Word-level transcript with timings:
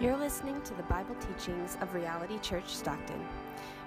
You're 0.00 0.16
listening 0.16 0.62
to 0.62 0.72
the 0.72 0.82
Bible 0.84 1.14
teachings 1.16 1.76
of 1.82 1.92
Reality 1.92 2.38
Church 2.38 2.68
Stockton. 2.68 3.22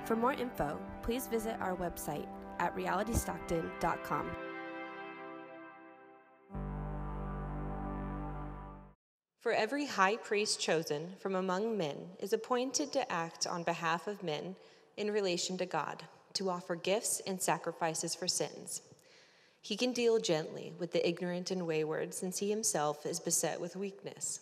For 0.05 0.15
more 0.15 0.33
info, 0.33 0.79
please 1.01 1.25
visit 1.25 1.59
our 1.59 1.75
website 1.75 2.27
at 2.59 2.75
realitystockton.com. 2.75 4.29
For 9.39 9.53
every 9.53 9.87
high 9.87 10.17
priest 10.17 10.59
chosen 10.59 11.15
from 11.17 11.33
among 11.33 11.79
men 11.79 11.97
is 12.19 12.31
appointed 12.31 12.93
to 12.93 13.11
act 13.11 13.47
on 13.47 13.63
behalf 13.63 14.05
of 14.05 14.21
men 14.21 14.55
in 14.97 15.09
relation 15.09 15.57
to 15.57 15.65
God, 15.65 16.03
to 16.33 16.51
offer 16.51 16.75
gifts 16.75 17.23
and 17.25 17.41
sacrifices 17.41 18.13
for 18.13 18.27
sins. 18.27 18.83
He 19.63 19.75
can 19.75 19.93
deal 19.93 20.19
gently 20.19 20.73
with 20.77 20.91
the 20.91 21.07
ignorant 21.07 21.49
and 21.49 21.65
wayward, 21.65 22.13
since 22.13 22.37
he 22.37 22.51
himself 22.51 23.03
is 23.07 23.19
beset 23.19 23.59
with 23.59 23.75
weakness. 23.75 24.41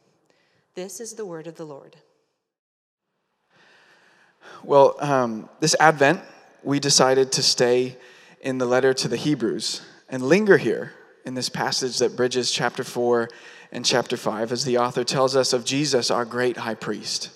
This 0.73 1.01
is 1.01 1.13
the 1.13 1.25
word 1.25 1.47
of 1.47 1.55
the 1.55 1.65
Lord. 1.65 1.97
Well, 4.63 4.95
um, 4.99 5.49
this 5.59 5.75
Advent, 5.79 6.21
we 6.63 6.79
decided 6.79 7.31
to 7.33 7.43
stay 7.43 7.97
in 8.39 8.57
the 8.57 8.65
letter 8.65 8.93
to 8.93 9.07
the 9.07 9.17
Hebrews 9.17 9.81
and 10.07 10.23
linger 10.23 10.57
here 10.57 10.93
in 11.25 11.33
this 11.33 11.49
passage 11.49 11.97
that 11.99 12.15
bridges 12.15 12.51
chapter 12.51 12.83
4 12.83 13.29
and 13.71 13.85
chapter 13.85 14.15
5 14.15 14.51
as 14.51 14.63
the 14.63 14.77
author 14.77 15.03
tells 15.03 15.35
us 15.35 15.51
of 15.51 15.65
Jesus, 15.65 16.09
our 16.09 16.25
great 16.25 16.57
high 16.57 16.75
priest. 16.75 17.31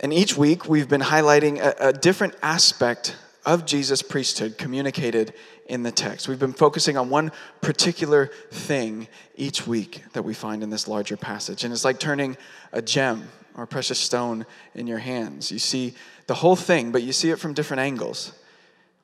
And 0.00 0.12
each 0.12 0.36
week 0.36 0.68
we've 0.68 0.88
been 0.88 1.00
highlighting 1.00 1.58
a, 1.58 1.88
a 1.88 1.92
different 1.92 2.34
aspect 2.42 3.16
of 3.44 3.66
Jesus' 3.66 4.02
priesthood 4.02 4.58
communicated 4.58 5.34
in 5.66 5.82
the 5.82 5.90
text. 5.90 6.28
We've 6.28 6.38
been 6.38 6.52
focusing 6.52 6.96
on 6.96 7.10
one 7.10 7.32
particular 7.60 8.30
thing 8.50 9.08
each 9.36 9.66
week 9.66 10.02
that 10.12 10.24
we 10.24 10.34
find 10.34 10.62
in 10.62 10.70
this 10.70 10.88
larger 10.88 11.16
passage. 11.16 11.64
And 11.64 11.72
it's 11.72 11.84
like 11.84 11.98
turning 11.98 12.36
a 12.72 12.82
gem 12.82 13.28
or 13.56 13.64
a 13.64 13.66
precious 13.66 13.98
stone 13.98 14.46
in 14.74 14.86
your 14.86 14.98
hands. 14.98 15.50
You 15.50 15.58
see 15.58 15.94
the 16.26 16.34
whole 16.34 16.56
thing, 16.56 16.92
but 16.92 17.02
you 17.02 17.12
see 17.12 17.30
it 17.30 17.38
from 17.38 17.54
different 17.54 17.80
angles. 17.80 18.32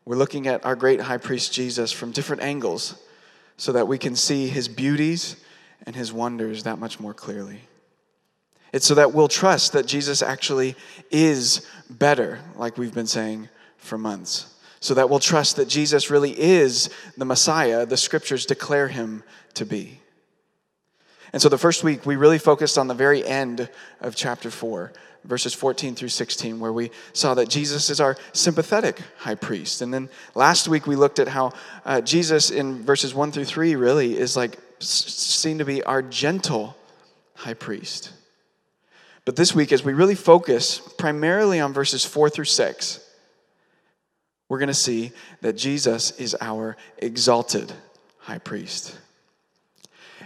We're 0.04 0.16
looking 0.16 0.46
at 0.46 0.64
our 0.64 0.76
great 0.76 1.00
high 1.00 1.18
priest 1.18 1.52
Jesus 1.52 1.92
from 1.92 2.10
different 2.10 2.42
angles 2.42 3.00
so 3.56 3.72
that 3.72 3.86
we 3.86 3.98
can 3.98 4.16
see 4.16 4.48
his 4.48 4.68
beauties 4.68 5.36
and 5.86 5.94
his 5.94 6.12
wonders 6.12 6.64
that 6.64 6.78
much 6.78 6.98
more 6.98 7.14
clearly. 7.14 7.60
It's 8.72 8.86
so 8.86 8.94
that 8.94 9.12
we'll 9.12 9.28
trust 9.28 9.72
that 9.72 9.86
Jesus 9.86 10.22
actually 10.22 10.76
is 11.10 11.66
better, 11.88 12.38
like 12.56 12.78
we've 12.78 12.94
been 12.94 13.06
saying 13.06 13.48
for 13.80 13.98
months 13.98 14.46
so 14.80 14.94
that 14.94 15.10
we'll 15.10 15.18
trust 15.18 15.56
that 15.56 15.68
Jesus 15.68 16.10
really 16.10 16.38
is 16.38 16.88
the 17.16 17.24
Messiah 17.24 17.84
the 17.84 17.96
scriptures 17.96 18.46
declare 18.46 18.88
him 18.88 19.22
to 19.54 19.66
be. 19.66 20.00
And 21.32 21.40
so 21.40 21.48
the 21.48 21.58
first 21.58 21.84
week, 21.84 22.06
we 22.06 22.16
really 22.16 22.38
focused 22.38 22.76
on 22.76 22.88
the 22.88 22.94
very 22.94 23.24
end 23.24 23.68
of 24.00 24.16
chapter 24.16 24.50
4, 24.50 24.92
verses 25.24 25.54
14 25.54 25.94
through 25.94 26.08
16, 26.08 26.58
where 26.58 26.72
we 26.72 26.90
saw 27.12 27.34
that 27.34 27.48
Jesus 27.48 27.88
is 27.88 28.00
our 28.00 28.16
sympathetic 28.32 29.00
high 29.18 29.36
priest. 29.36 29.80
And 29.80 29.94
then 29.94 30.08
last 30.34 30.66
week, 30.66 30.86
we 30.86 30.96
looked 30.96 31.20
at 31.20 31.28
how 31.28 31.52
uh, 31.84 32.00
Jesus 32.00 32.50
in 32.50 32.82
verses 32.82 33.14
1 33.14 33.30
through 33.30 33.44
3 33.44 33.76
really 33.76 34.18
is 34.18 34.36
like 34.36 34.58
seen 34.80 35.58
to 35.58 35.64
be 35.64 35.84
our 35.84 36.02
gentle 36.02 36.76
high 37.34 37.54
priest. 37.54 38.12
But 39.24 39.36
this 39.36 39.54
week, 39.54 39.70
as 39.70 39.84
we 39.84 39.92
really 39.92 40.14
focus 40.16 40.80
primarily 40.98 41.60
on 41.60 41.72
verses 41.72 42.04
4 42.04 42.30
through 42.30 42.46
6, 42.46 43.09
we're 44.50 44.58
going 44.58 44.66
to 44.66 44.74
see 44.74 45.12
that 45.42 45.56
Jesus 45.56 46.10
is 46.18 46.36
our 46.40 46.76
exalted 46.98 47.72
high 48.18 48.38
priest. 48.38 48.98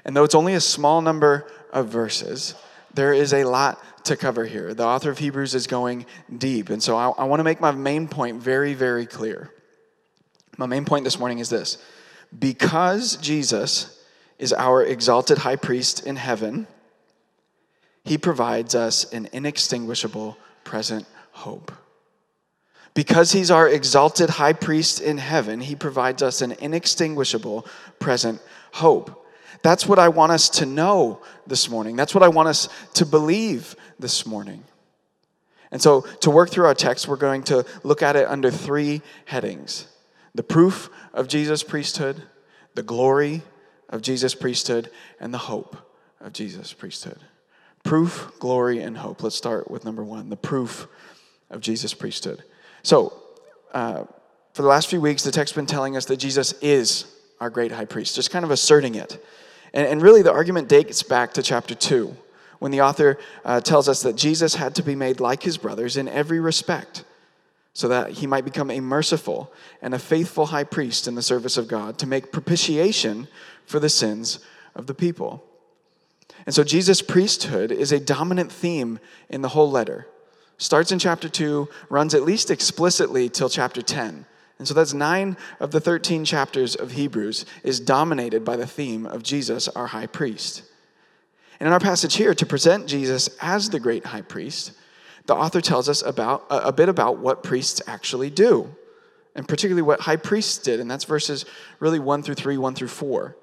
And 0.02 0.16
though 0.16 0.24
it's 0.24 0.34
only 0.34 0.54
a 0.54 0.60
small 0.60 1.02
number 1.02 1.46
of 1.74 1.88
verses, 1.88 2.54
there 2.94 3.12
is 3.12 3.34
a 3.34 3.44
lot 3.44 3.82
to 4.06 4.16
cover 4.16 4.46
here. 4.46 4.72
The 4.72 4.86
author 4.86 5.10
of 5.10 5.18
Hebrews 5.18 5.54
is 5.54 5.66
going 5.66 6.06
deep. 6.38 6.70
And 6.70 6.82
so 6.82 6.96
I, 6.96 7.10
I 7.10 7.24
want 7.24 7.40
to 7.40 7.44
make 7.44 7.60
my 7.60 7.70
main 7.70 8.08
point 8.08 8.40
very, 8.40 8.72
very 8.72 9.04
clear. 9.04 9.50
My 10.56 10.66
main 10.66 10.86
point 10.86 11.04
this 11.04 11.18
morning 11.18 11.38
is 11.38 11.50
this 11.50 11.76
because 12.36 13.16
Jesus 13.18 14.02
is 14.38 14.54
our 14.54 14.82
exalted 14.82 15.38
high 15.38 15.56
priest 15.56 16.06
in 16.06 16.16
heaven, 16.16 16.66
he 18.04 18.16
provides 18.16 18.74
us 18.74 19.12
an 19.12 19.28
inextinguishable 19.34 20.38
present 20.64 21.04
hope. 21.32 21.72
Because 22.94 23.32
he's 23.32 23.50
our 23.50 23.68
exalted 23.68 24.30
high 24.30 24.52
priest 24.52 25.00
in 25.00 25.18
heaven, 25.18 25.60
he 25.60 25.74
provides 25.74 26.22
us 26.22 26.40
an 26.40 26.52
inextinguishable 26.52 27.66
present 27.98 28.40
hope. 28.72 29.26
That's 29.62 29.86
what 29.86 29.98
I 29.98 30.08
want 30.08 30.30
us 30.30 30.48
to 30.50 30.66
know 30.66 31.20
this 31.46 31.68
morning. 31.68 31.96
That's 31.96 32.14
what 32.14 32.22
I 32.22 32.28
want 32.28 32.48
us 32.48 32.68
to 32.94 33.04
believe 33.04 33.74
this 33.98 34.26
morning. 34.26 34.62
And 35.70 35.82
so, 35.82 36.02
to 36.20 36.30
work 36.30 36.50
through 36.50 36.66
our 36.66 36.74
text, 36.74 37.08
we're 37.08 37.16
going 37.16 37.42
to 37.44 37.66
look 37.82 38.00
at 38.00 38.14
it 38.14 38.28
under 38.28 38.50
three 38.50 39.02
headings 39.24 39.88
the 40.34 40.42
proof 40.42 40.88
of 41.12 41.26
Jesus' 41.28 41.62
priesthood, 41.62 42.22
the 42.74 42.82
glory 42.82 43.42
of 43.88 44.02
Jesus' 44.02 44.34
priesthood, 44.34 44.90
and 45.18 45.34
the 45.34 45.38
hope 45.38 45.76
of 46.20 46.32
Jesus' 46.32 46.72
priesthood. 46.72 47.18
Proof, 47.84 48.30
glory, 48.38 48.80
and 48.80 48.98
hope. 48.98 49.22
Let's 49.22 49.36
start 49.36 49.70
with 49.70 49.84
number 49.84 50.04
one 50.04 50.28
the 50.28 50.36
proof 50.36 50.86
of 51.50 51.60
Jesus' 51.60 51.94
priesthood. 51.94 52.44
So, 52.84 53.14
uh, 53.72 54.04
for 54.52 54.60
the 54.60 54.68
last 54.68 54.90
few 54.90 55.00
weeks, 55.00 55.24
the 55.24 55.32
text's 55.32 55.56
been 55.56 55.64
telling 55.64 55.96
us 55.96 56.04
that 56.04 56.18
Jesus 56.18 56.52
is 56.60 57.06
our 57.40 57.48
great 57.48 57.72
high 57.72 57.86
priest, 57.86 58.14
just 58.14 58.30
kind 58.30 58.44
of 58.44 58.50
asserting 58.50 58.94
it. 58.94 59.24
And, 59.72 59.86
and 59.86 60.02
really, 60.02 60.20
the 60.20 60.32
argument 60.32 60.68
dates 60.68 61.02
back 61.02 61.32
to 61.32 61.42
chapter 61.42 61.74
2, 61.74 62.14
when 62.58 62.72
the 62.72 62.82
author 62.82 63.18
uh, 63.42 63.62
tells 63.62 63.88
us 63.88 64.02
that 64.02 64.16
Jesus 64.16 64.56
had 64.56 64.74
to 64.74 64.82
be 64.82 64.94
made 64.94 65.18
like 65.18 65.42
his 65.42 65.56
brothers 65.56 65.96
in 65.96 66.08
every 66.08 66.40
respect, 66.40 67.04
so 67.72 67.88
that 67.88 68.10
he 68.10 68.26
might 68.26 68.44
become 68.44 68.70
a 68.70 68.80
merciful 68.80 69.50
and 69.80 69.94
a 69.94 69.98
faithful 69.98 70.46
high 70.46 70.64
priest 70.64 71.08
in 71.08 71.14
the 71.14 71.22
service 71.22 71.56
of 71.56 71.68
God 71.68 71.96
to 71.98 72.06
make 72.06 72.32
propitiation 72.32 73.28
for 73.64 73.80
the 73.80 73.88
sins 73.88 74.40
of 74.74 74.86
the 74.86 74.94
people. 74.94 75.42
And 76.44 76.54
so, 76.54 76.62
Jesus' 76.62 77.00
priesthood 77.00 77.72
is 77.72 77.92
a 77.92 77.98
dominant 77.98 78.52
theme 78.52 78.98
in 79.30 79.40
the 79.40 79.48
whole 79.48 79.70
letter 79.70 80.06
starts 80.58 80.92
in 80.92 80.98
chapter 80.98 81.28
2, 81.28 81.68
runs 81.88 82.14
at 82.14 82.22
least 82.22 82.50
explicitly 82.50 83.28
till 83.28 83.48
chapter 83.48 83.82
10. 83.82 84.26
And 84.58 84.68
so 84.68 84.74
that's 84.74 84.94
nine 84.94 85.36
of 85.60 85.72
the 85.72 85.80
13 85.80 86.24
chapters 86.24 86.76
of 86.76 86.92
Hebrews 86.92 87.44
is 87.64 87.80
dominated 87.80 88.44
by 88.44 88.56
the 88.56 88.66
theme 88.66 89.04
of 89.04 89.22
Jesus, 89.22 89.68
our 89.68 89.88
high 89.88 90.06
priest. 90.06 90.62
And 91.58 91.66
in 91.66 91.72
our 91.72 91.80
passage 91.80 92.16
here, 92.16 92.34
to 92.34 92.46
present 92.46 92.86
Jesus 92.86 93.28
as 93.40 93.70
the 93.70 93.80
great 93.80 94.06
high 94.06 94.22
priest, 94.22 94.72
the 95.26 95.34
author 95.34 95.60
tells 95.60 95.88
us 95.88 96.02
about 96.02 96.44
a, 96.50 96.72
bit 96.72 96.88
about 96.88 97.18
what 97.18 97.42
priests 97.42 97.80
actually 97.86 98.30
do, 98.30 98.74
and 99.34 99.48
particularly 99.48 99.82
what 99.82 100.00
high 100.00 100.16
priests 100.16 100.58
did. 100.58 100.80
And 100.80 100.90
that's 100.90 101.04
verses 101.04 101.46
really 101.80 101.98
1 101.98 102.22
through 102.22 102.34
3, 102.34 102.58
1 102.58 102.74
through 102.74 102.88
4. 102.88 103.36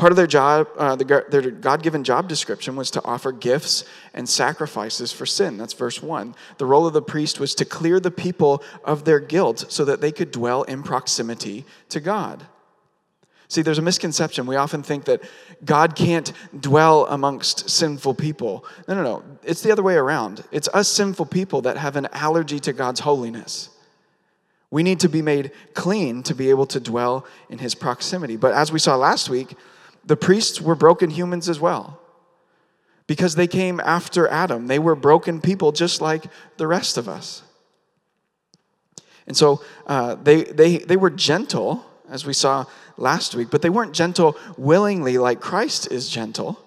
Part 0.00 0.12
of 0.12 0.16
their 0.16 0.26
job, 0.26 0.66
uh, 0.78 0.96
their 0.96 1.50
God 1.50 1.82
given 1.82 2.04
job 2.04 2.26
description 2.26 2.74
was 2.74 2.90
to 2.92 3.04
offer 3.04 3.32
gifts 3.32 3.84
and 4.14 4.26
sacrifices 4.26 5.12
for 5.12 5.26
sin. 5.26 5.58
That's 5.58 5.74
verse 5.74 6.02
1. 6.02 6.34
The 6.56 6.64
role 6.64 6.86
of 6.86 6.94
the 6.94 7.02
priest 7.02 7.38
was 7.38 7.54
to 7.56 7.66
clear 7.66 8.00
the 8.00 8.10
people 8.10 8.62
of 8.82 9.04
their 9.04 9.20
guilt 9.20 9.66
so 9.68 9.84
that 9.84 10.00
they 10.00 10.10
could 10.10 10.30
dwell 10.30 10.62
in 10.62 10.82
proximity 10.82 11.66
to 11.90 12.00
God. 12.00 12.46
See, 13.48 13.60
there's 13.60 13.76
a 13.76 13.82
misconception. 13.82 14.46
We 14.46 14.56
often 14.56 14.82
think 14.82 15.04
that 15.04 15.22
God 15.66 15.94
can't 15.94 16.32
dwell 16.58 17.04
amongst 17.04 17.68
sinful 17.68 18.14
people. 18.14 18.64
No, 18.88 18.94
no, 18.94 19.02
no. 19.02 19.22
It's 19.42 19.60
the 19.60 19.70
other 19.70 19.82
way 19.82 19.96
around. 19.96 20.44
It's 20.50 20.68
us 20.68 20.88
sinful 20.88 21.26
people 21.26 21.60
that 21.60 21.76
have 21.76 21.96
an 21.96 22.08
allergy 22.12 22.58
to 22.60 22.72
God's 22.72 23.00
holiness. 23.00 23.68
We 24.70 24.82
need 24.82 25.00
to 25.00 25.10
be 25.10 25.20
made 25.20 25.50
clean 25.74 26.22
to 26.22 26.34
be 26.34 26.48
able 26.48 26.66
to 26.68 26.80
dwell 26.80 27.26
in 27.50 27.58
his 27.58 27.74
proximity. 27.74 28.36
But 28.36 28.54
as 28.54 28.72
we 28.72 28.78
saw 28.78 28.96
last 28.96 29.28
week, 29.28 29.56
the 30.04 30.16
priests 30.16 30.60
were 30.60 30.74
broken 30.74 31.10
humans 31.10 31.48
as 31.48 31.60
well 31.60 32.00
because 33.06 33.34
they 33.34 33.46
came 33.46 33.80
after 33.80 34.28
Adam. 34.28 34.66
They 34.66 34.78
were 34.78 34.94
broken 34.94 35.40
people 35.40 35.72
just 35.72 36.00
like 36.00 36.24
the 36.56 36.66
rest 36.66 36.96
of 36.96 37.08
us. 37.08 37.42
And 39.26 39.36
so 39.36 39.62
uh, 39.86 40.14
they, 40.16 40.44
they, 40.44 40.78
they 40.78 40.96
were 40.96 41.10
gentle, 41.10 41.84
as 42.08 42.24
we 42.24 42.32
saw 42.32 42.66
last 42.96 43.34
week, 43.34 43.48
but 43.50 43.62
they 43.62 43.70
weren't 43.70 43.94
gentle 43.94 44.36
willingly 44.56 45.18
like 45.18 45.40
Christ 45.40 45.90
is 45.90 46.08
gentle. 46.08 46.58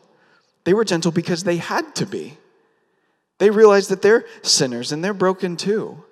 They 0.63 0.73
were 0.73 0.85
gentle 0.85 1.11
because 1.11 1.43
they 1.43 1.57
had 1.57 1.95
to 1.95 2.05
be. 2.05 2.37
They 3.39 3.49
realized 3.49 3.89
that 3.89 4.01
they're 4.01 4.25
sinners 4.41 4.91
and 4.91 5.03
they're 5.03 5.13
broken 5.13 5.57
too. 5.57 6.03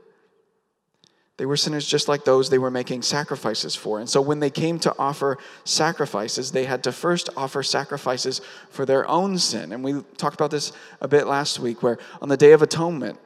They 1.41 1.47
were 1.47 1.57
sinners 1.57 1.87
just 1.87 2.07
like 2.07 2.23
those 2.23 2.51
they 2.51 2.59
were 2.59 2.69
making 2.69 3.01
sacrifices 3.01 3.75
for. 3.75 3.99
And 3.99 4.07
so 4.07 4.21
when 4.21 4.39
they 4.39 4.51
came 4.51 4.77
to 4.77 4.93
offer 4.99 5.39
sacrifices, 5.63 6.51
they 6.51 6.65
had 6.65 6.83
to 6.83 6.91
first 6.91 7.29
offer 7.35 7.63
sacrifices 7.63 8.41
for 8.69 8.85
their 8.85 9.09
own 9.09 9.39
sin. 9.39 9.71
And 9.71 9.83
we 9.83 10.03
talked 10.17 10.35
about 10.35 10.51
this 10.51 10.71
a 11.01 11.07
bit 11.07 11.25
last 11.25 11.59
week, 11.59 11.81
where 11.81 11.97
on 12.21 12.29
the 12.29 12.37
Day 12.37 12.51
of 12.51 12.61
Atonement, 12.61 13.17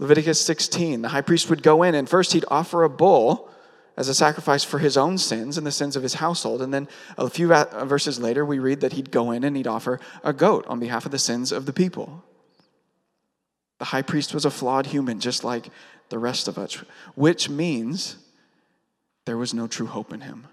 Leviticus 0.00 0.40
16, 0.40 1.02
the 1.02 1.10
high 1.10 1.20
priest 1.20 1.48
would 1.48 1.62
go 1.62 1.84
in 1.84 1.94
and 1.94 2.08
first 2.08 2.32
he'd 2.32 2.44
offer 2.48 2.82
a 2.82 2.90
bull 2.90 3.48
as 3.96 4.08
a 4.08 4.14
sacrifice 4.14 4.64
for 4.64 4.80
his 4.80 4.96
own 4.96 5.16
sins 5.16 5.56
and 5.56 5.64
the 5.64 5.70
sins 5.70 5.94
of 5.94 6.02
his 6.02 6.14
household. 6.14 6.60
And 6.60 6.74
then 6.74 6.88
a 7.16 7.30
few 7.30 7.54
uh, 7.54 7.84
verses 7.84 8.18
later, 8.18 8.44
we 8.44 8.58
read 8.58 8.80
that 8.80 8.94
he'd 8.94 9.12
go 9.12 9.30
in 9.30 9.44
and 9.44 9.56
he'd 9.56 9.68
offer 9.68 10.00
a 10.24 10.32
goat 10.32 10.66
on 10.66 10.80
behalf 10.80 11.06
of 11.06 11.12
the 11.12 11.20
sins 11.20 11.52
of 11.52 11.66
the 11.66 11.72
people. 11.72 12.24
The 13.78 13.86
high 13.86 14.02
priest 14.02 14.34
was 14.34 14.44
a 14.44 14.50
flawed 14.50 14.86
human, 14.86 15.20
just 15.20 15.44
like 15.44 15.68
the 16.08 16.18
rest 16.18 16.48
of 16.48 16.58
us, 16.58 16.76
which 17.14 17.48
means 17.48 18.16
there 19.24 19.36
was 19.36 19.54
no 19.54 19.66
true 19.66 19.86
hope 19.86 20.12
in 20.12 20.20
him. 20.20 20.46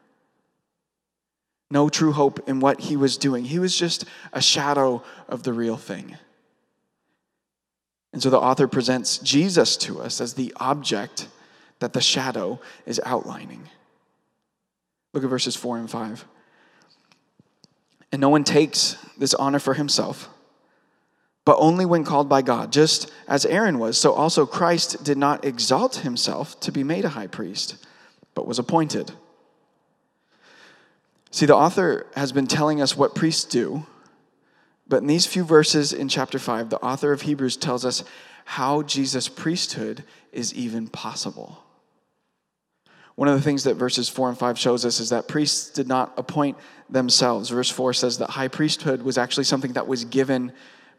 No 1.69 1.87
true 1.89 2.11
hope 2.11 2.47
in 2.49 2.59
what 2.59 2.81
he 2.81 2.97
was 2.97 3.17
doing. 3.17 3.45
He 3.45 3.59
was 3.59 3.77
just 3.77 4.05
a 4.33 4.41
shadow 4.41 5.03
of 5.29 5.43
the 5.43 5.53
real 5.53 5.77
thing. 5.77 6.17
And 8.13 8.21
so 8.21 8.29
the 8.29 8.39
author 8.39 8.67
presents 8.67 9.17
Jesus 9.19 9.77
to 9.77 10.01
us 10.01 10.19
as 10.19 10.33
the 10.33 10.53
object 10.57 11.27
that 11.79 11.93
the 11.93 12.01
shadow 12.01 12.59
is 12.85 12.99
outlining. 13.05 13.69
Look 15.13 15.23
at 15.23 15.29
verses 15.29 15.55
4 15.55 15.77
and 15.77 15.89
5. 15.89 16.25
And 18.11 18.19
no 18.19 18.29
one 18.29 18.43
takes 18.43 18.97
this 19.17 19.33
honor 19.33 19.59
for 19.59 19.73
himself 19.73 20.29
but 21.45 21.57
only 21.59 21.85
when 21.85 22.03
called 22.03 22.29
by 22.29 22.41
God. 22.41 22.71
Just 22.71 23.11
as 23.27 23.45
Aaron 23.45 23.79
was, 23.79 23.97
so 23.97 24.13
also 24.13 24.45
Christ 24.45 25.03
did 25.03 25.17
not 25.17 25.43
exalt 25.43 25.97
himself 25.97 26.59
to 26.61 26.71
be 26.71 26.83
made 26.83 27.05
a 27.05 27.09
high 27.09 27.27
priest, 27.27 27.83
but 28.35 28.47
was 28.47 28.59
appointed. 28.59 29.11
See, 31.31 31.45
the 31.45 31.55
author 31.55 32.07
has 32.15 32.31
been 32.31 32.47
telling 32.47 32.81
us 32.81 32.95
what 32.95 33.15
priests 33.15 33.45
do, 33.45 33.85
but 34.87 35.01
in 35.01 35.07
these 35.07 35.25
few 35.25 35.45
verses 35.45 35.93
in 35.93 36.09
chapter 36.09 36.37
5, 36.37 36.69
the 36.69 36.79
author 36.79 37.13
of 37.13 37.21
Hebrews 37.21 37.55
tells 37.55 37.85
us 37.85 38.03
how 38.43 38.81
Jesus' 38.83 39.29
priesthood 39.29 40.03
is 40.33 40.53
even 40.53 40.87
possible. 40.87 41.63
One 43.15 43.27
of 43.27 43.35
the 43.35 43.41
things 43.41 43.63
that 43.63 43.75
verses 43.75 44.09
4 44.09 44.29
and 44.29 44.37
5 44.37 44.59
shows 44.59 44.85
us 44.85 44.99
is 44.99 45.09
that 45.09 45.27
priests 45.27 45.69
did 45.69 45.87
not 45.87 46.13
appoint 46.17 46.57
themselves. 46.89 47.49
Verse 47.49 47.69
4 47.69 47.93
says 47.93 48.17
that 48.17 48.31
high 48.31 48.47
priesthood 48.47 49.01
was 49.03 49.17
actually 49.17 49.43
something 49.43 49.73
that 49.73 49.87
was 49.87 50.05
given 50.05 50.51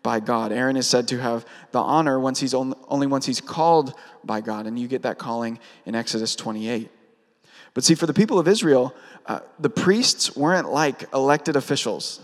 by 0.02 0.20
God. 0.20 0.52
Aaron 0.52 0.76
is 0.76 0.86
said 0.86 1.08
to 1.08 1.18
have 1.18 1.46
the 1.70 1.78
honor 1.78 2.18
once 2.18 2.40
he's 2.40 2.54
only, 2.54 2.76
only 2.88 3.06
once 3.06 3.26
he's 3.26 3.40
called 3.40 3.94
by 4.24 4.40
God, 4.40 4.66
and 4.66 4.78
you 4.78 4.88
get 4.88 5.02
that 5.02 5.18
calling 5.18 5.58
in 5.86 5.94
Exodus 5.94 6.34
28. 6.36 6.90
But 7.74 7.84
see, 7.84 7.94
for 7.94 8.06
the 8.06 8.14
people 8.14 8.38
of 8.38 8.48
Israel, 8.48 8.94
uh, 9.26 9.40
the 9.58 9.70
priests 9.70 10.36
weren't 10.36 10.70
like 10.70 11.12
elected 11.14 11.56
officials 11.56 12.20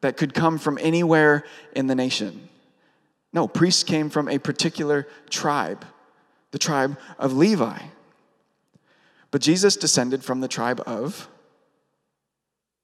that 0.00 0.16
could 0.16 0.34
come 0.34 0.58
from 0.58 0.78
anywhere 0.80 1.44
in 1.74 1.86
the 1.86 1.94
nation. 1.94 2.48
No, 3.32 3.46
priests 3.46 3.84
came 3.84 4.10
from 4.10 4.28
a 4.28 4.38
particular 4.38 5.06
tribe, 5.30 5.84
the 6.50 6.58
tribe 6.58 6.98
of 7.18 7.34
Levi. 7.34 7.78
But 9.30 9.40
Jesus 9.42 9.76
descended 9.76 10.24
from 10.24 10.40
the 10.40 10.48
tribe 10.48 10.82
of 10.86 11.28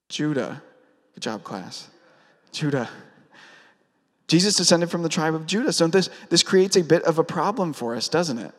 Judah. 0.08 0.62
Good 1.14 1.22
job, 1.22 1.42
class. 1.42 1.88
Judah. 2.52 2.90
Jesus 4.28 4.56
descended 4.56 4.90
from 4.90 5.02
the 5.02 5.08
tribe 5.08 5.34
of 5.34 5.46
Judah. 5.46 5.72
So 5.72 5.86
this, 5.86 6.08
this 6.30 6.42
creates 6.42 6.76
a 6.76 6.84
bit 6.84 7.02
of 7.02 7.18
a 7.18 7.24
problem 7.24 7.72
for 7.72 7.94
us, 7.94 8.08
doesn't 8.08 8.38
it? 8.38 8.52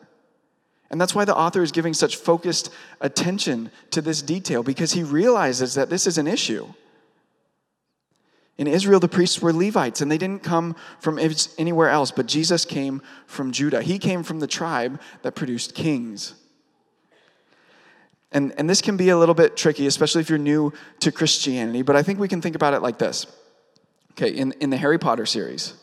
And 0.92 1.02
that's 1.02 1.16
why 1.16 1.26
the 1.26 1.36
author 1.36 1.64
is 1.64 1.72
giving 1.72 1.94
such 1.94 2.18
focused 2.18 2.70
attention 3.02 3.72
to 3.92 4.02
this 4.02 4.22
detail, 4.22 4.62
because 4.62 4.92
he 4.94 5.02
realizes 5.02 5.74
that 5.74 5.90
this 5.90 6.06
is 6.06 6.20
an 6.20 6.28
issue. 6.28 6.68
In 8.60 8.68
Israel, 8.68 9.00
the 9.00 9.08
priests 9.08 9.42
were 9.42 9.52
Levites, 9.52 10.02
and 10.02 10.12
they 10.12 10.20
didn't 10.20 10.44
come 10.44 10.76
from 11.00 11.20
anywhere 11.58 11.90
else, 11.90 12.12
but 12.12 12.28
Jesus 12.28 12.66
came 12.66 13.02
from 13.26 13.52
Judah. 13.52 13.82
He 13.82 13.98
came 13.98 14.22
from 14.22 14.40
the 14.40 14.46
tribe 14.46 15.02
that 15.24 15.34
produced 15.34 15.74
kings. 15.74 16.36
And, 18.32 18.54
and 18.58 18.70
this 18.70 18.82
can 18.82 18.96
be 18.96 19.10
a 19.10 19.18
little 19.18 19.34
bit 19.34 19.58
tricky, 19.58 19.88
especially 19.88 20.22
if 20.22 20.30
you're 20.30 20.38
new 20.38 20.72
to 21.00 21.12
Christianity, 21.12 21.82
but 21.82 21.96
I 21.96 22.04
think 22.04 22.20
we 22.20 22.28
can 22.28 22.42
think 22.42 22.56
about 22.56 22.76
it 22.76 22.84
like 22.84 23.00
this. 23.00 23.26
Okay, 24.14 24.30
in, 24.30 24.54
in 24.60 24.70
the 24.70 24.78
Harry 24.78 25.00
Potter 25.00 25.26
series, 25.26 25.74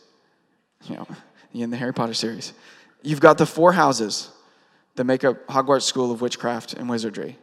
you 0.85 0.95
know, 0.95 1.07
in 1.53 1.69
the 1.69 1.77
Harry 1.77 1.93
Potter 1.93 2.13
series, 2.13 2.53
you've 3.01 3.19
got 3.19 3.37
the 3.37 3.45
four 3.45 3.73
houses 3.73 4.29
that 4.95 5.03
make 5.03 5.23
up 5.23 5.45
Hogwarts 5.47 5.83
School 5.83 6.11
of 6.11 6.21
Witchcraft 6.21 6.73
and 6.73 6.89
Wizardry. 6.89 7.37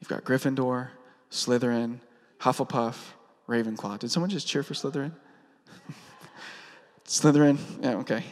You've 0.00 0.08
got 0.08 0.24
Gryffindor, 0.24 0.88
Slytherin, 1.30 2.00
Hufflepuff, 2.40 2.96
Ravenclaw. 3.48 3.98
Did 3.98 4.10
someone 4.10 4.30
just 4.30 4.46
cheer 4.46 4.62
for 4.62 4.74
Slytherin? 4.74 5.12
Slytherin? 7.06 7.58
Yeah, 7.82 7.96
okay. 7.96 8.24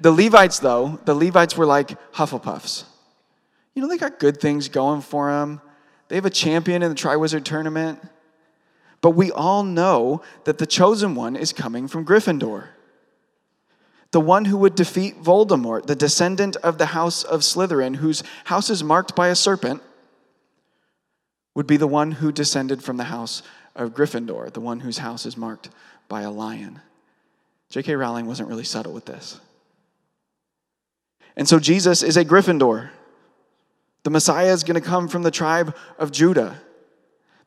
The 0.00 0.12
Levites, 0.12 0.58
though, 0.58 0.98
the 1.04 1.14
Levites 1.14 1.56
were 1.56 1.66
like 1.66 1.88
Hufflepuffs. 2.12 2.84
You 3.74 3.82
know, 3.82 3.88
they 3.88 3.98
got 3.98 4.18
good 4.18 4.40
things 4.40 4.68
going 4.68 5.00
for 5.00 5.30
them. 5.30 5.60
They 6.08 6.16
have 6.16 6.26
a 6.26 6.30
champion 6.30 6.82
in 6.82 6.88
the 6.90 6.94
Triwizard 6.94 7.44
tournament. 7.44 8.00
But 9.00 9.10
we 9.10 9.32
all 9.32 9.62
know 9.62 10.22
that 10.44 10.58
the 10.58 10.66
chosen 10.66 11.14
one 11.14 11.36
is 11.36 11.52
coming 11.52 11.88
from 11.88 12.04
Gryffindor. 12.04 12.68
The 14.12 14.20
one 14.20 14.46
who 14.46 14.58
would 14.58 14.74
defeat 14.74 15.22
Voldemort, 15.22 15.86
the 15.86 15.94
descendant 15.94 16.56
of 16.56 16.78
the 16.78 16.86
house 16.86 17.22
of 17.22 17.40
Slytherin, 17.40 17.96
whose 17.96 18.22
house 18.44 18.68
is 18.68 18.82
marked 18.82 19.14
by 19.14 19.28
a 19.28 19.36
serpent, 19.36 19.82
would 21.54 21.66
be 21.66 21.76
the 21.76 21.86
one 21.86 22.12
who 22.12 22.32
descended 22.32 22.82
from 22.82 22.96
the 22.96 23.04
house 23.04 23.42
of 23.76 23.94
Gryffindor, 23.94 24.52
the 24.52 24.60
one 24.60 24.80
whose 24.80 24.98
house 24.98 25.24
is 25.26 25.36
marked 25.36 25.70
by 26.08 26.22
a 26.22 26.30
lion. 26.30 26.80
J.K. 27.70 27.94
Rowling 27.94 28.26
wasn't 28.26 28.48
really 28.48 28.64
subtle 28.64 28.92
with 28.92 29.04
this. 29.04 29.40
And 31.36 31.48
so 31.48 31.60
Jesus 31.60 32.02
is 32.02 32.16
a 32.16 32.24
Gryffindor. 32.24 32.90
The 34.02 34.10
Messiah 34.10 34.52
is 34.52 34.64
going 34.64 34.80
to 34.80 34.86
come 34.86 35.06
from 35.06 35.22
the 35.22 35.30
tribe 35.30 35.76
of 35.98 36.10
Judah 36.10 36.60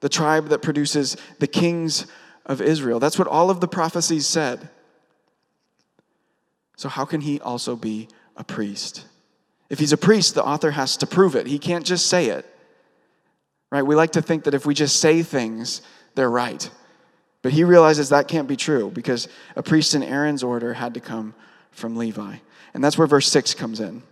the 0.04 0.10
tribe 0.10 0.50
that 0.50 0.62
produces 0.62 1.16
the 1.40 1.48
kings 1.48 2.08
of 2.46 2.62
Israel. 2.62 3.00
That's 3.00 3.18
what 3.18 3.30
all 3.30 3.50
of 3.50 3.62
the 3.62 3.70
prophecies 3.70 4.28
said. 4.28 4.68
So, 6.76 6.90
how 6.90 7.06
can 7.06 7.22
he 7.22 7.40
also 7.40 7.78
be 7.78 8.10
a 8.36 8.44
priest? 8.44 9.06
If 9.70 9.80
he's 9.80 9.94
a 9.94 9.98
priest, 9.98 10.36
the 10.36 10.44
author 10.44 10.72
has 10.72 10.98
to 10.98 11.08
prove 11.08 11.38
it. 11.38 11.48
He 11.48 11.58
can't 11.58 11.86
just 11.86 12.08
say 12.08 12.26
it. 12.26 12.46
Right? 13.72 13.82
We 13.82 13.96
like 13.96 14.12
to 14.12 14.22
think 14.22 14.44
that 14.44 14.54
if 14.54 14.66
we 14.66 14.74
just 14.74 14.98
say 14.98 15.24
things, 15.24 15.82
they're 16.16 16.30
right. 16.30 16.70
But 17.42 17.54
he 17.54 17.64
realizes 17.64 18.10
that 18.10 18.28
can't 18.28 18.50
be 18.50 18.58
true 18.58 18.92
because 18.92 19.30
a 19.56 19.64
priest 19.64 19.96
in 19.96 20.04
Aaron's 20.04 20.44
order 20.44 20.74
had 20.74 20.96
to 20.96 21.00
come 21.00 21.34
from 21.72 21.96
Levi. 21.96 22.36
And 22.74 22.84
that's 22.84 22.98
where 22.98 23.08
verse 23.08 23.30
6 23.30 23.54
comes 23.54 23.80
in. 23.80 24.04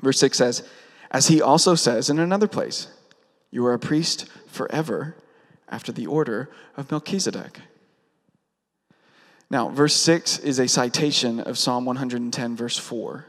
Verse 0.00 0.18
6 0.18 0.38
says, 0.38 0.66
As 1.10 1.28
he 1.28 1.42
also 1.42 1.74
says 1.74 2.08
in 2.08 2.18
another 2.18 2.48
place, 2.48 2.88
you 3.54 3.64
are 3.66 3.72
a 3.72 3.78
priest 3.78 4.26
forever 4.48 5.14
after 5.68 5.92
the 5.92 6.08
order 6.08 6.50
of 6.76 6.90
Melchizedek. 6.90 7.60
Now, 9.48 9.68
verse 9.68 9.94
6 9.94 10.40
is 10.40 10.58
a 10.58 10.66
citation 10.66 11.38
of 11.38 11.56
Psalm 11.56 11.84
110, 11.84 12.56
verse 12.56 12.76
4. 12.76 13.26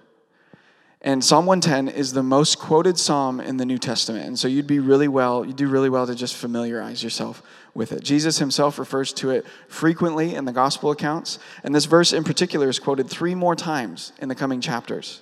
And 1.02 1.24
Psalm 1.24 1.46
110 1.46 1.96
is 1.96 2.14
the 2.14 2.24
most 2.24 2.58
quoted 2.58 2.98
psalm 2.98 3.40
in 3.40 3.58
the 3.58 3.66
New 3.68 3.78
Testament. 3.78 4.26
And 4.26 4.40
so 4.40 4.48
you'd 4.48 4.66
be 4.66 4.80
really 4.80 5.08
well—you'd 5.08 5.56
do 5.56 5.68
really 5.68 5.92
well 5.92 6.08
to 6.08 6.16
just 6.16 6.34
familiarize 6.34 7.04
yourself 7.04 7.44
with 7.76 7.92
it. 7.92 8.04
Jesus 8.04 8.40
himself 8.40 8.80
refers 8.80 9.14
to 9.14 9.30
it 9.30 9.46
frequently 9.68 10.34
in 10.34 10.46
the 10.46 10.52
gospel 10.52 10.90
accounts. 10.90 11.38
And 11.64 11.76
this 11.76 11.86
verse 11.86 12.12
in 12.14 12.24
particular 12.24 12.68
is 12.68 12.80
quoted 12.80 13.08
three 13.12 13.36
more 13.36 13.56
times 13.56 14.12
in 14.18 14.30
the 14.30 14.34
coming 14.34 14.60
chapters. 14.60 15.22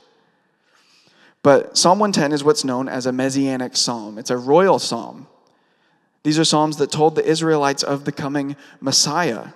But 1.44 1.78
Psalm 1.78 2.00
110 2.00 2.32
is 2.32 2.44
what's 2.44 2.64
known 2.64 2.88
as 2.90 3.06
a 3.06 3.12
messianic 3.12 3.76
psalm, 3.76 4.18
it's 4.18 4.32
a 4.32 4.38
royal 4.38 4.80
psalm. 4.80 5.28
These 6.24 6.40
are 6.40 6.46
psalms 6.46 6.78
that 6.78 6.90
told 6.90 7.16
the 7.16 7.26
Israelites 7.26 7.84
of 7.84 8.06
the 8.06 8.14
coming 8.14 8.56
Messiah, 8.80 9.50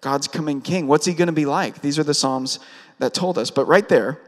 God's 0.00 0.26
coming 0.26 0.62
king. 0.62 0.86
What's 0.86 1.04
he 1.04 1.12
going 1.12 1.26
to 1.26 1.32
be 1.32 1.44
like? 1.44 1.82
These 1.82 1.98
are 1.98 2.04
the 2.04 2.14
psalms 2.14 2.58
that 2.98 3.12
told 3.12 3.36
us. 3.36 3.50
But 3.50 3.68
right 3.68 3.86
there, 3.86 4.18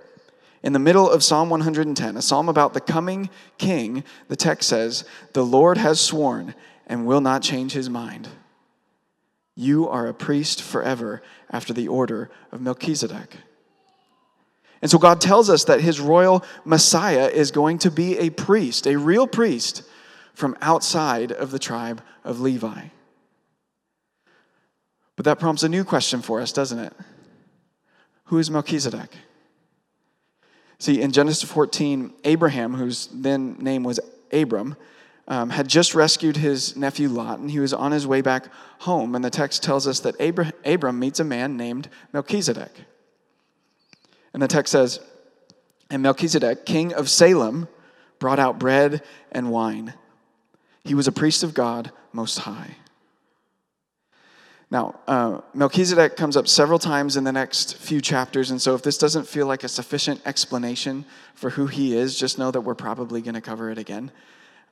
in 0.62 0.75
the 0.75 0.78
middle 0.78 1.08
of 1.08 1.25
Psalm 1.25 1.49
110, 1.49 2.16
a 2.16 2.23
psalm 2.23 2.50
about 2.50 2.75
the 2.75 2.80
coming 2.82 3.30
king, 3.56 4.04
the 4.28 4.37
text 4.37 4.68
says, 4.68 5.04
The 5.32 5.44
Lord 5.44 5.78
has 5.78 6.00
sworn 6.00 6.54
and 6.87 7.06
will 7.06 7.23
not 7.23 7.42
change 7.42 7.73
his 7.73 7.88
mind. 7.88 8.28
You 9.54 9.88
are 9.88 10.06
a 10.06 10.14
priest 10.14 10.62
forever 10.62 11.23
after 11.50 11.73
the 11.73 11.88
order 11.88 12.30
of 12.52 12.61
Melchizedek. 12.61 13.37
And 14.83 14.90
so 14.90 14.99
God 14.99 15.21
tells 15.21 15.49
us 15.49 15.64
that 15.64 15.80
his 15.80 16.00
royal 16.00 16.45
Messiah 16.64 17.28
is 17.28 17.50
going 17.50 17.78
to 17.78 17.90
be 17.90 18.18
a 18.18 18.30
priest, 18.30 18.87
a 18.87 18.97
real 18.97 19.26
priest 19.26 19.83
from 20.35 20.56
outside 20.61 21.33
of 21.33 21.50
the 21.50 21.59
tribe 21.59 22.02
of 22.25 22.40
Levi. 22.40 22.88
But 25.16 25.25
that 25.25 25.38
prompts 25.38 25.62
a 25.62 25.68
new 25.68 25.83
question 25.83 26.21
for 26.21 26.40
us, 26.40 26.52
doesn't 26.52 26.78
it? 26.78 26.92
Who 28.25 28.38
is 28.38 28.50
Melchizedek? 28.50 29.11
See, 30.78 31.00
in 31.00 31.11
Genesis 31.11 31.49
14, 31.49 32.12
Abraham, 32.25 32.75
whose 32.75 33.09
then 33.12 33.56
name 33.59 33.83
was 33.83 33.99
Abram, 34.30 34.76
um, 35.28 35.50
had 35.50 35.68
just 35.68 35.95
rescued 35.95 36.37
his 36.37 36.76
nephew 36.76 37.09
Lot, 37.09 37.38
and 37.38 37.50
he 37.50 37.59
was 37.59 37.73
on 37.73 37.92
his 37.92 38.06
way 38.06 38.21
back 38.21 38.49
home. 38.80 39.14
And 39.14 39.25
the 39.25 39.30
text 39.30 39.62
tells 39.62 39.87
us 39.87 40.00
that 40.00 40.21
Abram, 40.21 40.52
Abram 40.64 40.99
meets 40.99 41.18
a 41.18 41.25
man 41.25 41.56
named 41.56 41.88
Melchizedek. 42.12 42.73
And 44.37 44.43
the 44.43 44.49
text 44.49 44.71
says, 44.71 45.00
And 45.88 46.02
Melchizedek, 46.02 46.66
king 46.66 46.93
of 46.93 47.09
Salem, 47.09 47.69
brought 48.19 48.38
out 48.38 48.59
bread 48.59 49.02
and 49.33 49.50
wine. 49.50 49.95
He 50.85 50.95
was 50.95 51.09
a 51.09 51.12
priest 51.12 51.43
of 51.43 51.55
God 51.55 51.90
Most 52.12 52.40
High. 52.40 52.76
Now, 54.71 55.00
uh, 55.09 55.40
Melchizedek 55.55 56.19
comes 56.19 56.37
up 56.37 56.49
several 56.49 56.78
times 56.78 57.16
in 57.16 57.25
the 57.25 57.33
next 57.33 57.78
few 57.78 58.02
chapters, 58.02 58.50
and 58.50 58.61
so 58.61 58.75
if 58.75 58.83
this 58.83 58.99
doesn't 58.99 59.26
feel 59.26 59.47
like 59.47 59.64
a 59.64 59.69
sufficient 59.69 60.21
explanation 60.26 61.07
for 61.35 61.49
who 61.49 61.66
he 61.66 61.97
is, 61.97 62.19
just 62.19 62.38
know 62.38 62.50
that 62.50 62.61
we're 62.61 62.75
probably 62.75 63.23
going 63.23 63.37
to 63.37 63.40
cover 63.40 63.71
it 63.71 63.78
again. 63.78 64.12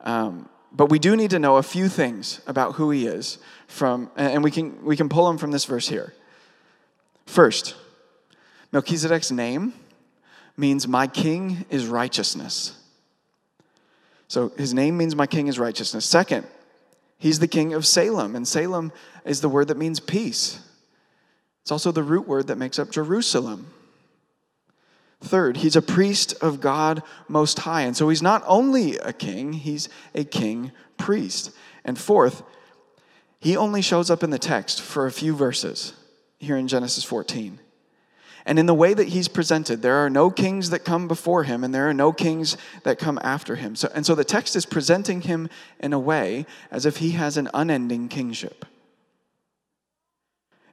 Um, 0.02 0.46
but 0.72 0.90
we 0.90 0.98
do 0.98 1.16
need 1.16 1.30
to 1.30 1.38
know 1.38 1.56
a 1.56 1.62
few 1.62 1.88
things 1.88 2.42
about 2.46 2.74
who 2.74 2.90
he 2.90 3.06
is 3.06 3.38
from, 3.66 4.10
and 4.14 4.44
we 4.44 4.50
can, 4.50 4.84
we 4.84 4.94
can 4.94 5.08
pull 5.08 5.26
them 5.26 5.38
from 5.38 5.52
this 5.52 5.64
verse 5.64 5.88
here. 5.88 6.12
First, 7.24 7.76
Melchizedek's 8.74 9.30
name 9.30 9.72
means 10.56 10.88
my 10.88 11.06
king 11.06 11.64
is 11.70 11.86
righteousness. 11.86 12.76
So 14.26 14.48
his 14.56 14.74
name 14.74 14.96
means 14.96 15.14
my 15.14 15.28
king 15.28 15.46
is 15.46 15.60
righteousness. 15.60 16.04
Second, 16.04 16.44
he's 17.16 17.38
the 17.38 17.46
king 17.46 17.72
of 17.72 17.86
Salem, 17.86 18.34
and 18.34 18.48
Salem 18.48 18.90
is 19.24 19.40
the 19.40 19.48
word 19.48 19.68
that 19.68 19.76
means 19.76 20.00
peace. 20.00 20.58
It's 21.62 21.70
also 21.70 21.92
the 21.92 22.02
root 22.02 22.26
word 22.26 22.48
that 22.48 22.58
makes 22.58 22.80
up 22.80 22.90
Jerusalem. 22.90 23.68
Third, 25.20 25.58
he's 25.58 25.76
a 25.76 25.82
priest 25.82 26.34
of 26.42 26.60
God 26.60 27.04
Most 27.28 27.60
High. 27.60 27.82
And 27.82 27.96
so 27.96 28.08
he's 28.08 28.22
not 28.22 28.42
only 28.44 28.98
a 28.98 29.12
king, 29.12 29.52
he's 29.52 29.88
a 30.16 30.24
king 30.24 30.72
priest. 30.98 31.52
And 31.84 31.96
fourth, 31.96 32.42
he 33.38 33.56
only 33.56 33.82
shows 33.82 34.10
up 34.10 34.24
in 34.24 34.30
the 34.30 34.38
text 34.38 34.82
for 34.82 35.06
a 35.06 35.12
few 35.12 35.36
verses 35.36 35.92
here 36.40 36.56
in 36.56 36.66
Genesis 36.66 37.04
14. 37.04 37.60
And 38.46 38.58
in 38.58 38.66
the 38.66 38.74
way 38.74 38.92
that 38.92 39.08
he's 39.08 39.28
presented, 39.28 39.80
there 39.80 40.04
are 40.04 40.10
no 40.10 40.30
kings 40.30 40.70
that 40.70 40.84
come 40.84 41.08
before 41.08 41.44
him, 41.44 41.64
and 41.64 41.74
there 41.74 41.88
are 41.88 41.94
no 41.94 42.12
kings 42.12 42.58
that 42.82 42.98
come 42.98 43.18
after 43.22 43.56
him. 43.56 43.74
So, 43.74 43.90
and 43.94 44.04
so 44.04 44.14
the 44.14 44.24
text 44.24 44.54
is 44.54 44.66
presenting 44.66 45.22
him 45.22 45.48
in 45.80 45.94
a 45.94 45.98
way 45.98 46.44
as 46.70 46.84
if 46.84 46.98
he 46.98 47.12
has 47.12 47.38
an 47.38 47.48
unending 47.54 48.08
kingship. 48.08 48.66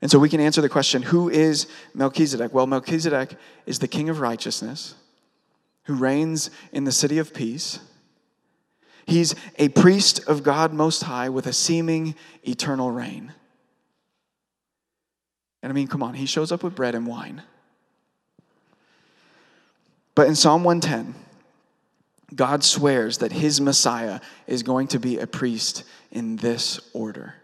And 0.02 0.12
so 0.12 0.20
we 0.20 0.30
can 0.30 0.42
answer 0.42 0.62
the 0.62 0.70
question 0.70 1.02
who 1.04 1.30
is 1.30 1.68
Melchizedek? 1.94 2.54
Well, 2.54 2.68
Melchizedek 2.68 3.36
is 3.66 3.80
the 3.80 3.88
king 3.88 4.10
of 4.10 4.20
righteousness 4.20 4.96
who 5.84 5.96
reigns 5.96 6.50
in 6.74 6.84
the 6.84 6.92
city 6.92 7.20
of 7.20 7.34
peace. 7.34 7.80
He's 9.06 9.36
a 9.58 9.70
priest 9.70 10.28
of 10.28 10.44
God 10.44 10.74
Most 10.74 11.04
High 11.04 11.30
with 11.30 11.48
a 11.48 11.54
seeming 11.54 12.16
eternal 12.44 12.92
reign. 12.92 13.34
And 15.64 15.72
I 15.72 15.74
mean, 15.74 15.88
come 15.88 16.04
on, 16.04 16.16
he 16.16 16.26
shows 16.26 16.52
up 16.52 16.64
with 16.64 16.76
bread 16.76 16.96
and 16.96 17.08
wine. 17.08 17.44
But 20.16 20.28
in 20.28 20.36
Psalm 20.36 20.64
110, 20.64 21.16
God 22.36 22.64
swears 22.64 23.20
that 23.20 23.32
his 23.32 23.60
Messiah 23.60 24.20
is 24.48 24.64
going 24.64 24.88
to 24.90 25.00
be 25.00 25.18
a 25.18 25.28
priest 25.28 25.84
in 26.12 26.38
this 26.38 26.80
order. 26.94 27.36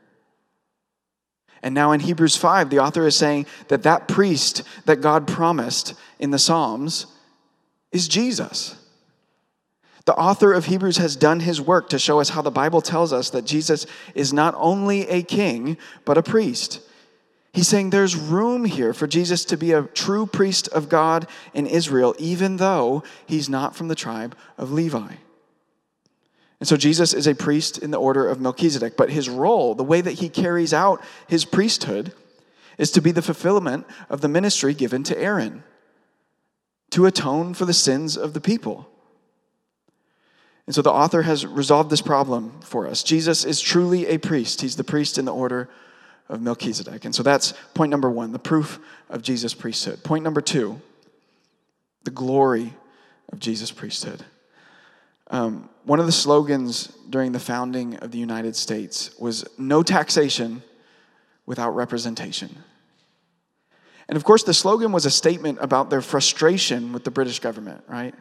And 1.64 1.74
now 1.74 1.92
in 1.92 2.00
Hebrews 2.00 2.38
5, 2.38 2.70
the 2.70 2.80
author 2.80 3.06
is 3.08 3.16
saying 3.16 3.48
that 3.68 3.84
that 3.84 4.08
priest 4.08 4.64
that 4.86 5.02
God 5.02 5.28
promised 5.28 5.96
in 6.20 6.32
the 6.32 6.40
Psalms 6.40 7.08
is 7.92 8.08
Jesus. 8.08 8.76
The 10.06 10.16
author 10.16 10.54
of 10.54 10.66
Hebrews 10.66 10.98
has 10.98 11.18
done 11.18 11.42
his 11.42 11.60
work 11.60 11.90
to 11.90 12.00
show 12.00 12.22
us 12.22 12.30
how 12.30 12.42
the 12.42 12.52
Bible 12.52 12.82
tells 12.82 13.12
us 13.12 13.32
that 13.32 13.46
Jesus 13.46 13.86
is 14.16 14.32
not 14.32 14.56
only 14.58 15.08
a 15.10 15.22
king, 15.22 15.78
but 16.06 16.18
a 16.18 16.24
priest. 16.24 16.80
He's 17.58 17.68
saying 17.68 17.90
there's 17.90 18.16
room 18.16 18.66
here 18.66 18.94
for 18.94 19.08
Jesus 19.08 19.44
to 19.46 19.58
be 19.58 19.72
a 19.72 19.82
true 19.82 20.28
priest 20.28 20.68
of 20.68 20.90
God 20.90 21.26
in 21.56 21.66
Israel, 21.66 22.14
even 22.20 22.58
though 22.58 23.02
he's 23.26 23.50
not 23.50 23.76
from 23.76 23.88
the 23.88 23.96
tribe 23.96 24.38
of 24.60 24.72
Levi. 24.72 25.14
And 26.60 26.70
so 26.70 26.78
Jesus 26.78 27.16
is 27.16 27.26
a 27.26 27.34
priest 27.34 27.80
in 27.80 27.90
the 27.90 27.98
order 27.98 28.28
of 28.28 28.40
Melchizedek, 28.40 28.96
but 28.96 29.10
his 29.10 29.28
role, 29.28 29.74
the 29.74 29.84
way 29.84 30.02
that 30.02 30.20
he 30.20 30.30
carries 30.30 30.72
out 30.72 31.02
his 31.26 31.46
priesthood, 31.46 32.14
is 32.78 32.92
to 32.92 33.02
be 33.02 33.12
the 33.12 33.24
fulfillment 33.24 33.88
of 34.08 34.22
the 34.22 34.30
ministry 34.30 34.76
given 34.76 35.02
to 35.06 35.20
Aaron 35.20 35.64
to 36.92 37.08
atone 37.08 37.56
for 37.56 37.66
the 37.66 37.74
sins 37.74 38.16
of 38.16 38.34
the 38.34 38.40
people. 38.40 38.88
And 40.68 40.76
so 40.76 40.84
the 40.84 40.94
author 40.94 41.24
has 41.24 41.44
resolved 41.44 41.90
this 41.90 42.04
problem 42.04 42.62
for 42.62 42.86
us. 42.86 43.02
Jesus 43.02 43.44
is 43.44 43.60
truly 43.60 44.06
a 44.06 44.20
priest, 44.20 44.62
he's 44.62 44.76
the 44.76 44.84
priest 44.84 45.18
in 45.18 45.26
the 45.26 45.34
order 45.34 45.68
of 46.29 46.41
Melchizedek. 46.41 47.05
And 47.05 47.15
so 47.15 47.24
that's 47.24 47.53
point 47.74 47.89
number 47.89 48.10
one, 48.10 48.31
the 48.31 48.39
proof 48.39 48.79
of 49.10 49.22
Jesus' 49.22 49.53
priesthood. 49.53 50.03
Point 50.03 50.24
number 50.24 50.41
two, 50.41 50.81
the 52.03 52.12
glory 52.12 52.74
of 53.31 53.39
Jesus' 53.39 53.72
priesthood. 53.72 54.24
Um, 55.29 55.69
one 55.84 56.00
of 56.00 56.05
the 56.05 56.12
slogans 56.12 56.88
during 57.10 57.31
the 57.31 57.39
founding 57.39 57.96
of 57.98 58.12
the 58.12 58.17
United 58.17 58.55
States 58.55 59.12
was 59.19 59.46
no 59.57 59.84
taxation 59.84 60.63
without 61.46 61.72
representation. 61.72 62.63
And 64.07 64.15
of 64.15 64.24
course, 64.24 64.43
the 64.43 64.53
slogan 64.53 64.91
was 64.91 65.05
a 65.05 65.12
statement 65.12 65.57
about 65.62 65.89
their 65.89 66.01
frustration 66.01 66.93
with 66.93 67.03
the 67.03 67.12
British 67.12 67.39
government, 67.39 67.84
right? 67.88 68.15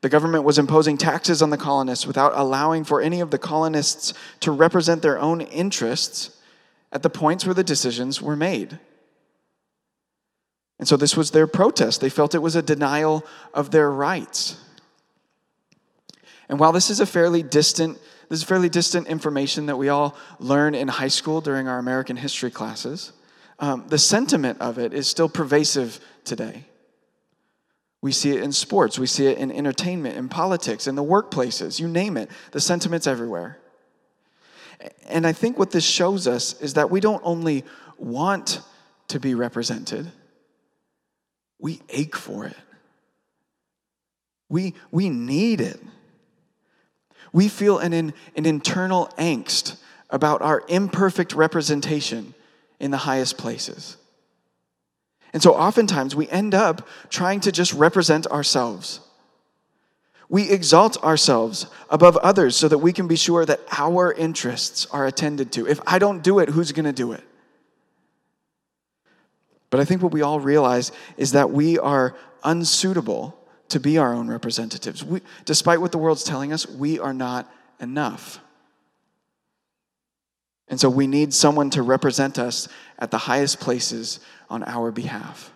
The 0.00 0.08
government 0.08 0.44
was 0.44 0.58
imposing 0.58 0.96
taxes 0.96 1.42
on 1.42 1.50
the 1.50 1.56
colonists 1.56 2.06
without 2.06 2.32
allowing 2.34 2.84
for 2.84 3.00
any 3.00 3.20
of 3.20 3.30
the 3.30 3.38
colonists 3.38 4.14
to 4.40 4.50
represent 4.50 5.02
their 5.02 5.18
own 5.18 5.40
interests 5.40 6.37
at 6.92 7.02
the 7.02 7.10
points 7.10 7.44
where 7.44 7.54
the 7.54 7.64
decisions 7.64 8.22
were 8.22 8.36
made. 8.36 8.78
And 10.78 10.86
so 10.86 10.96
this 10.96 11.16
was 11.16 11.32
their 11.32 11.46
protest. 11.46 12.00
They 12.00 12.08
felt 12.08 12.34
it 12.34 12.38
was 12.38 12.56
a 12.56 12.62
denial 12.62 13.24
of 13.52 13.70
their 13.70 13.90
rights. 13.90 14.62
And 16.48 16.58
while 16.58 16.72
this 16.72 16.88
is 16.88 17.00
a 17.00 17.06
fairly 17.06 17.42
distant, 17.42 17.98
this 18.28 18.40
is 18.40 18.44
fairly 18.44 18.68
distant 18.68 19.06
information 19.08 19.66
that 19.66 19.76
we 19.76 19.88
all 19.88 20.16
learn 20.38 20.74
in 20.74 20.88
high 20.88 21.08
school 21.08 21.40
during 21.40 21.68
our 21.68 21.78
American 21.78 22.16
history 22.16 22.50
classes, 22.50 23.12
um, 23.58 23.84
the 23.88 23.98
sentiment 23.98 24.60
of 24.60 24.78
it 24.78 24.94
is 24.94 25.08
still 25.08 25.28
pervasive 25.28 26.00
today. 26.24 26.64
We 28.00 28.12
see 28.12 28.30
it 28.30 28.42
in 28.42 28.52
sports, 28.52 28.98
we 28.98 29.06
see 29.06 29.26
it 29.26 29.38
in 29.38 29.50
entertainment, 29.50 30.16
in 30.16 30.28
politics, 30.28 30.86
in 30.86 30.94
the 30.94 31.02
workplaces, 31.02 31.80
you 31.80 31.88
name 31.88 32.16
it. 32.16 32.30
The 32.52 32.60
sentiment's 32.60 33.08
everywhere. 33.08 33.58
And 35.06 35.26
I 35.26 35.32
think 35.32 35.58
what 35.58 35.70
this 35.70 35.84
shows 35.84 36.26
us 36.26 36.60
is 36.60 36.74
that 36.74 36.90
we 36.90 37.00
don't 37.00 37.22
only 37.24 37.64
want 37.96 38.60
to 39.08 39.18
be 39.18 39.34
represented, 39.34 40.10
we 41.58 41.80
ache 41.88 42.16
for 42.16 42.44
it. 42.44 42.56
We, 44.50 44.74
we 44.90 45.10
need 45.10 45.60
it 45.60 45.80
we 47.32 47.48
feel 47.48 47.78
an, 47.78 47.92
an 47.92 48.14
internal 48.36 49.10
angst 49.18 49.76
about 50.10 50.42
our 50.42 50.62
imperfect 50.68 51.34
representation 51.34 52.34
in 52.80 52.90
the 52.90 52.96
highest 52.98 53.36
places. 53.36 53.96
And 55.32 55.42
so 55.42 55.54
oftentimes 55.54 56.16
we 56.16 56.28
end 56.28 56.54
up 56.54 56.88
trying 57.10 57.40
to 57.40 57.52
just 57.52 57.74
represent 57.74 58.26
ourselves. 58.28 59.00
We 60.28 60.50
exalt 60.50 61.02
ourselves 61.02 61.66
above 61.88 62.16
others 62.18 62.54
so 62.56 62.68
that 62.68 62.78
we 62.78 62.92
can 62.92 63.08
be 63.08 63.16
sure 63.16 63.46
that 63.46 63.60
our 63.72 64.12
interests 64.12 64.86
are 64.90 65.06
attended 65.06 65.52
to. 65.52 65.66
If 65.66 65.80
I 65.86 65.98
don't 65.98 66.22
do 66.22 66.38
it, 66.38 66.50
who's 66.50 66.72
going 66.72 66.84
to 66.84 66.92
do 66.92 67.12
it? 67.12 67.24
But 69.70 69.80
I 69.80 69.84
think 69.84 70.02
what 70.02 70.12
we 70.12 70.22
all 70.22 70.40
realize 70.40 70.92
is 71.16 71.32
that 71.32 71.50
we 71.50 71.78
are 71.78 72.14
unsuitable 72.44 73.38
to 73.68 73.80
be 73.80 73.98
our 73.98 74.14
own 74.14 74.28
representatives. 74.28 75.04
We, 75.04 75.20
despite 75.44 75.80
what 75.80 75.92
the 75.92 75.98
world's 75.98 76.24
telling 76.24 76.52
us, 76.52 76.66
we 76.66 76.98
are 76.98 77.12
not 77.12 77.50
enough. 77.80 78.40
And 80.68 80.78
so 80.78 80.90
we 80.90 81.06
need 81.06 81.32
someone 81.32 81.70
to 81.70 81.82
represent 81.82 82.38
us 82.38 82.68
at 82.98 83.10
the 83.10 83.18
highest 83.18 83.60
places 83.60 84.20
on 84.50 84.62
our 84.64 84.90
behalf. 84.90 85.52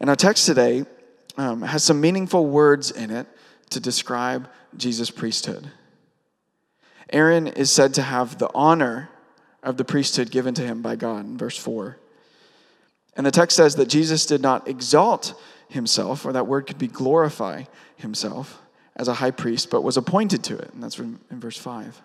And 0.00 0.08
our 0.08 0.16
text 0.16 0.46
today 0.46 0.84
um, 1.36 1.62
has 1.62 1.84
some 1.84 2.00
meaningful 2.00 2.46
words 2.46 2.90
in 2.90 3.10
it 3.10 3.26
to 3.70 3.80
describe 3.80 4.48
Jesus' 4.76 5.10
priesthood. 5.10 5.70
Aaron 7.12 7.46
is 7.46 7.70
said 7.70 7.94
to 7.94 8.02
have 8.02 8.38
the 8.38 8.50
honor 8.54 9.10
of 9.62 9.76
the 9.76 9.84
priesthood 9.84 10.30
given 10.30 10.54
to 10.54 10.62
him 10.62 10.82
by 10.82 10.96
God 10.96 11.24
in 11.24 11.36
verse 11.36 11.56
4. 11.56 11.96
And 13.16 13.26
the 13.26 13.30
text 13.30 13.56
says 13.56 13.76
that 13.76 13.88
Jesus 13.88 14.26
did 14.26 14.40
not 14.40 14.68
exalt 14.68 15.34
himself, 15.68 16.24
or 16.24 16.32
that 16.32 16.46
word 16.46 16.66
could 16.66 16.78
be 16.78 16.86
glorify 16.86 17.64
himself 17.96 18.60
as 18.96 19.08
a 19.08 19.14
high 19.14 19.30
priest, 19.30 19.70
but 19.70 19.82
was 19.82 19.96
appointed 19.96 20.44
to 20.44 20.56
it. 20.56 20.72
And 20.72 20.82
that's 20.82 20.98
in 20.98 21.18
verse 21.30 21.56
5. 21.56 22.00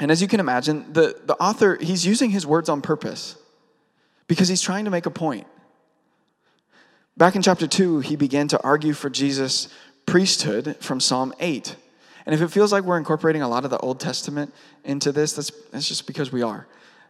And 0.00 0.10
as 0.10 0.20
you 0.20 0.28
can 0.28 0.40
imagine, 0.40 0.92
the, 0.92 1.20
the 1.24 1.34
author, 1.34 1.76
he's 1.80 2.04
using 2.04 2.30
his 2.30 2.46
words 2.46 2.68
on 2.68 2.82
purpose 2.82 3.36
because 4.26 4.48
he's 4.48 4.62
trying 4.62 4.84
to 4.86 4.90
make 4.90 5.06
a 5.06 5.10
point. 5.10 5.46
Back 7.16 7.36
in 7.36 7.42
chapter 7.42 7.66
2, 7.66 8.00
he 8.00 8.16
began 8.16 8.48
to 8.48 8.62
argue 8.62 8.94
for 8.94 9.10
Jesus' 9.10 9.68
priesthood 10.06 10.76
from 10.80 10.98
Psalm 10.98 11.34
8. 11.40 11.76
And 12.24 12.34
if 12.34 12.40
it 12.40 12.48
feels 12.48 12.72
like 12.72 12.84
we're 12.84 12.98
incorporating 12.98 13.42
a 13.42 13.48
lot 13.48 13.64
of 13.64 13.70
the 13.70 13.78
Old 13.78 14.00
Testament 14.00 14.54
into 14.84 15.12
this, 15.12 15.34
that's, 15.34 15.50
that's 15.70 15.88
just 15.88 16.06
because 16.06 16.32
we 16.32 16.42
are. 16.42 16.66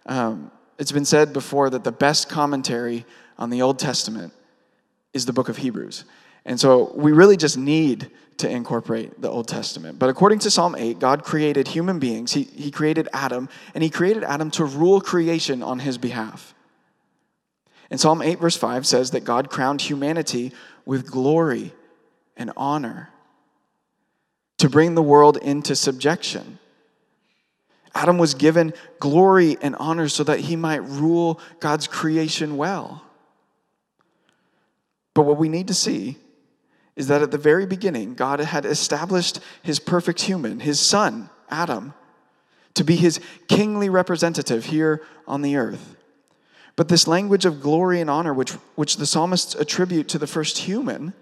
Um, 0.06 0.50
it's 0.78 0.90
been 0.90 1.04
said 1.04 1.32
before 1.32 1.70
that 1.70 1.84
the 1.84 1.92
best 1.92 2.28
commentary 2.28 3.04
on 3.38 3.50
the 3.50 3.62
Old 3.62 3.78
Testament 3.78 4.32
is 5.12 5.26
the 5.26 5.32
book 5.32 5.48
of 5.48 5.58
Hebrews. 5.58 6.04
And 6.44 6.58
so 6.58 6.92
we 6.94 7.12
really 7.12 7.36
just 7.36 7.56
need 7.56 8.10
to 8.38 8.50
incorporate 8.50 9.20
the 9.20 9.30
Old 9.30 9.46
Testament. 9.46 9.98
But 9.98 10.08
according 10.08 10.40
to 10.40 10.50
Psalm 10.50 10.74
8, 10.76 10.98
God 10.98 11.22
created 11.22 11.68
human 11.68 12.00
beings. 12.00 12.32
He, 12.32 12.42
he 12.42 12.72
created 12.72 13.08
Adam, 13.12 13.48
and 13.74 13.84
He 13.84 13.90
created 13.90 14.24
Adam 14.24 14.50
to 14.52 14.64
rule 14.64 15.00
creation 15.00 15.62
on 15.62 15.78
His 15.78 15.98
behalf. 15.98 16.54
And 17.90 18.00
Psalm 18.00 18.22
8, 18.22 18.40
verse 18.40 18.56
5 18.56 18.86
says 18.86 19.10
that 19.10 19.24
God 19.24 19.50
crowned 19.50 19.82
humanity 19.82 20.52
with 20.84 21.10
glory 21.10 21.72
and 22.36 22.52
honor 22.56 23.10
to 24.58 24.68
bring 24.68 24.94
the 24.94 25.02
world 25.02 25.36
into 25.38 25.74
subjection. 25.74 26.58
Adam 27.94 28.16
was 28.16 28.34
given 28.34 28.72
glory 29.00 29.56
and 29.60 29.76
honor 29.76 30.08
so 30.08 30.24
that 30.24 30.40
he 30.40 30.56
might 30.56 30.82
rule 30.84 31.40
God's 31.60 31.86
creation 31.86 32.56
well. 32.56 33.02
But 35.14 35.22
what 35.22 35.36
we 35.36 35.48
need 35.48 35.68
to 35.68 35.74
see 35.74 36.16
is 36.96 37.08
that 37.08 37.22
at 37.22 37.30
the 37.30 37.38
very 37.38 37.66
beginning, 37.66 38.14
God 38.14 38.40
had 38.40 38.64
established 38.64 39.40
his 39.62 39.78
perfect 39.78 40.22
human, 40.22 40.60
his 40.60 40.80
son, 40.80 41.28
Adam, 41.50 41.94
to 42.74 42.84
be 42.84 42.96
his 42.96 43.20
kingly 43.48 43.88
representative 43.88 44.66
here 44.66 45.02
on 45.26 45.42
the 45.42 45.56
earth. 45.56 45.96
But 46.76 46.88
this 46.88 47.06
language 47.06 47.44
of 47.44 47.60
glory 47.60 48.00
and 48.00 48.08
honor, 48.08 48.32
which, 48.32 48.52
which 48.74 48.96
the 48.96 49.06
psalmists 49.06 49.54
attribute 49.54 50.08
to 50.08 50.18
the 50.18 50.26
first 50.26 50.58
human, 50.58 51.12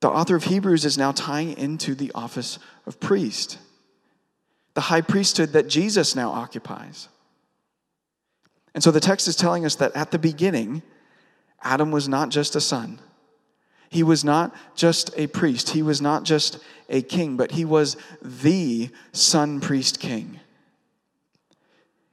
the 0.00 0.10
author 0.10 0.36
of 0.36 0.44
Hebrews 0.44 0.84
is 0.84 0.98
now 0.98 1.12
tying 1.12 1.56
into 1.56 1.94
the 1.94 2.12
office 2.14 2.58
of 2.86 3.00
priest, 3.00 3.58
the 4.74 4.82
high 4.82 5.00
priesthood 5.00 5.52
that 5.54 5.68
Jesus 5.68 6.14
now 6.14 6.30
occupies. 6.30 7.08
And 8.74 8.84
so 8.84 8.90
the 8.90 9.00
text 9.00 9.26
is 9.26 9.34
telling 9.34 9.64
us 9.64 9.74
that 9.76 9.96
at 9.96 10.10
the 10.10 10.18
beginning, 10.18 10.82
Adam 11.62 11.90
was 11.90 12.08
not 12.08 12.28
just 12.28 12.54
a 12.54 12.60
son. 12.60 13.00
He 13.90 14.02
was 14.02 14.22
not 14.22 14.54
just 14.76 15.10
a 15.16 15.26
priest. 15.26 15.70
He 15.70 15.82
was 15.82 16.00
not 16.00 16.22
just 16.22 16.58
a 16.88 17.02
king, 17.02 17.36
but 17.36 17.52
he 17.52 17.64
was 17.64 17.96
the 18.22 18.90
son 19.12 19.60
priest 19.60 19.98
king. 19.98 20.40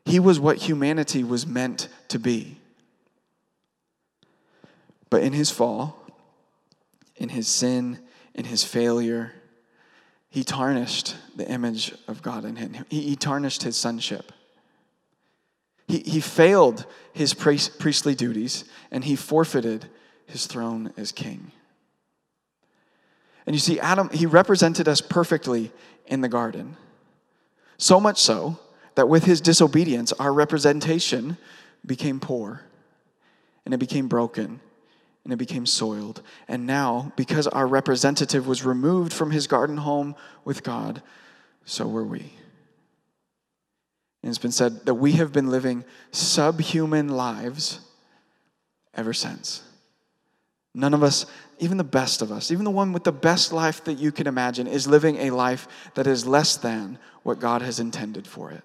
He 0.06 0.20
was 0.20 0.40
what 0.40 0.58
humanity 0.58 1.24
was 1.24 1.48
meant 1.48 1.90
to 2.10 2.20
be. 2.20 2.60
But 5.10 5.24
in 5.24 5.34
his 5.34 5.50
fall, 5.50 6.00
in 7.16 7.30
his 7.30 7.48
sin, 7.48 8.00
in 8.34 8.46
his 8.46 8.64
failure, 8.64 9.34
he 10.30 10.44
tarnished 10.44 11.16
the 11.36 11.50
image 11.50 11.94
of 12.08 12.22
God 12.22 12.46
in 12.46 12.58
him. 12.58 12.86
He, 12.90 13.02
he 13.02 13.16
tarnished 13.16 13.64
his 13.64 13.78
sonship. 13.78 14.32
He, 15.88 16.00
he 16.00 16.20
failed 16.20 16.86
his 17.14 17.34
priest, 17.34 17.80
priestly 17.80 18.16
duties 18.16 18.66
and 18.92 19.04
he 19.04 19.16
forfeited 19.16 19.88
his 20.26 20.46
throne 20.48 20.92
as 20.98 21.12
king. 21.12 21.52
And 23.46 23.56
you 23.56 23.60
see, 23.60 23.80
Adam, 23.80 24.10
he 24.10 24.26
represented 24.26 24.88
us 24.88 25.02
perfectly 25.02 25.72
in 26.08 26.22
the 26.22 26.28
garden. 26.28 26.78
So 27.78 28.00
much 28.00 28.20
so 28.20 28.60
that 28.96 29.10
with 29.10 29.26
his 29.26 29.42
disobedience, 29.42 30.12
our 30.14 30.34
representation 30.34 31.38
became 31.86 32.20
poor 32.20 32.62
and 33.66 33.74
it 33.74 33.78
became 33.78 34.08
broken 34.08 34.60
and 35.24 35.34
it 35.34 35.38
became 35.38 35.66
soiled. 35.66 36.22
And 36.48 36.66
now, 36.66 37.12
because 37.16 37.48
our 37.48 37.68
representative 37.68 38.48
was 38.48 38.64
removed 38.64 39.12
from 39.12 39.32
his 39.32 39.48
garden 39.48 39.78
home 39.78 40.16
with 40.44 40.64
God, 40.64 41.02
so 41.66 41.88
were 41.88 42.04
we. 42.04 42.32
And 44.22 44.30
it's 44.30 44.38
been 44.38 44.52
said 44.52 44.86
that 44.86 44.94
we 44.96 45.14
have 45.14 45.34
been 45.34 45.50
living 45.50 45.84
subhuman 46.12 47.10
lives 47.10 47.80
ever 48.94 49.14
since. 49.14 49.62
None 50.74 50.94
of 50.94 51.04
us, 51.04 51.26
even 51.60 51.78
the 51.78 51.84
best 51.84 52.22
of 52.22 52.32
us, 52.32 52.52
even 52.52 52.66
the 52.66 52.72
one 52.72 52.92
with 52.92 53.04
the 53.04 53.12
best 53.12 53.54
life 53.54 53.84
that 53.86 53.94
you 53.94 54.12
can 54.12 54.28
imagine, 54.28 54.68
is 54.68 54.88
living 54.88 55.18
a 55.18 55.30
life 55.32 55.68
that 55.96 56.06
is 56.06 56.26
less 56.26 56.58
than 56.58 57.00
what 57.24 57.40
God 57.40 57.62
has 57.62 57.80
intended 57.80 58.28
for 58.28 58.52
it. 58.52 58.64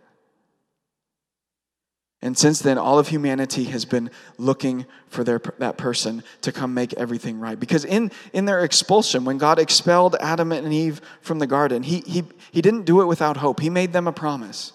And 2.22 2.36
since 2.36 2.60
then, 2.60 2.76
all 2.76 2.98
of 2.98 3.08
humanity 3.08 3.64
has 3.64 3.86
been 3.86 4.10
looking 4.36 4.84
for 5.08 5.24
their, 5.24 5.40
that 5.58 5.78
person 5.78 6.22
to 6.42 6.52
come 6.52 6.74
make 6.74 6.92
everything 6.94 7.40
right. 7.40 7.58
Because 7.58 7.86
in, 7.86 8.12
in 8.34 8.44
their 8.44 8.62
expulsion, 8.62 9.24
when 9.24 9.38
God 9.38 9.58
expelled 9.58 10.16
Adam 10.20 10.52
and 10.52 10.72
Eve 10.72 11.00
from 11.22 11.38
the 11.38 11.46
garden, 11.46 11.82
he, 11.82 12.00
he, 12.00 12.24
he 12.52 12.60
didn't 12.60 12.84
do 12.84 13.00
it 13.00 13.06
without 13.06 13.38
hope. 13.38 13.60
He 13.60 13.70
made 13.70 13.94
them 13.94 14.06
a 14.06 14.12
promise. 14.12 14.74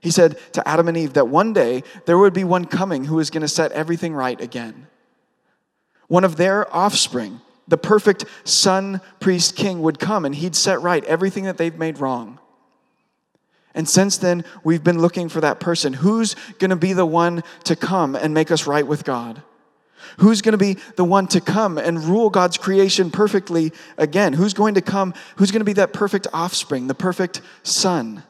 He 0.00 0.12
said 0.12 0.38
to 0.52 0.66
Adam 0.68 0.86
and 0.86 0.96
Eve 0.96 1.14
that 1.14 1.26
one 1.26 1.52
day 1.52 1.82
there 2.04 2.16
would 2.16 2.32
be 2.32 2.44
one 2.44 2.64
coming 2.64 3.04
who 3.04 3.16
was 3.16 3.30
going 3.30 3.40
to 3.40 3.48
set 3.48 3.72
everything 3.72 4.14
right 4.14 4.40
again. 4.40 4.86
One 6.06 6.22
of 6.22 6.36
their 6.36 6.72
offspring, 6.72 7.40
the 7.66 7.76
perfect 7.76 8.24
son, 8.44 9.00
priest, 9.18 9.56
king, 9.56 9.82
would 9.82 9.98
come 9.98 10.24
and 10.24 10.32
he'd 10.32 10.54
set 10.54 10.80
right 10.80 11.04
everything 11.06 11.42
that 11.44 11.58
they've 11.58 11.76
made 11.76 11.98
wrong. 11.98 12.38
And 13.76 13.86
since 13.86 14.16
then, 14.16 14.44
we've 14.64 14.82
been 14.82 14.98
looking 14.98 15.28
for 15.28 15.42
that 15.42 15.60
person. 15.60 15.92
Who's 15.92 16.34
going 16.58 16.70
to 16.70 16.76
be 16.76 16.94
the 16.94 17.06
one 17.06 17.44
to 17.64 17.76
come 17.76 18.16
and 18.16 18.32
make 18.32 18.50
us 18.50 18.66
right 18.66 18.86
with 18.86 19.04
God? 19.04 19.42
Who's 20.18 20.40
going 20.40 20.52
to 20.52 20.58
be 20.58 20.78
the 20.96 21.04
one 21.04 21.26
to 21.28 21.42
come 21.42 21.76
and 21.76 22.02
rule 22.02 22.30
God's 22.30 22.56
creation 22.56 23.10
perfectly 23.10 23.72
again? 23.98 24.32
Who's 24.32 24.54
going 24.54 24.74
to 24.74 24.80
come? 24.80 25.12
Who's 25.36 25.50
going 25.50 25.60
to 25.60 25.66
be 25.66 25.74
that 25.74 25.92
perfect 25.92 26.26
offspring, 26.32 26.86
the 26.86 26.94
perfect 26.94 27.42
son? 27.64 28.22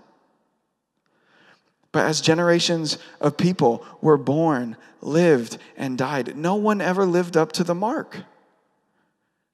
But 1.92 2.06
as 2.06 2.20
generations 2.20 2.98
of 3.20 3.36
people 3.36 3.86
were 4.00 4.18
born, 4.18 4.76
lived, 5.00 5.58
and 5.76 5.96
died, 5.96 6.36
no 6.36 6.56
one 6.56 6.80
ever 6.80 7.06
lived 7.06 7.36
up 7.36 7.52
to 7.52 7.64
the 7.64 7.74
mark. 7.74 8.18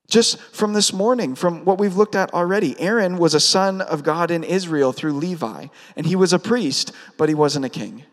Just 0.09 0.38
from 0.38 0.73
this 0.73 0.93
morning, 0.93 1.35
from 1.35 1.65
what 1.65 1.79
we've 1.79 1.97
looked 1.97 2.15
at 2.15 2.35
already, 2.35 2.79
Aaron 2.79 3.17
was 3.17 3.35
a 3.35 3.41
son 3.41 3.81
of 3.81 4.03
God 4.03 4.31
in 4.31 4.45
Israel 4.45 4.93
through 4.93 5.15
Levi, 5.15 5.67
and 5.97 6.07
he 6.07 6.17
was 6.17 6.33
a 6.33 6.38
priest, 6.38 6.93
but 7.17 7.29
he 7.29 7.35
wasn't 7.35 7.65
a 7.65 7.71
king. 7.71 8.05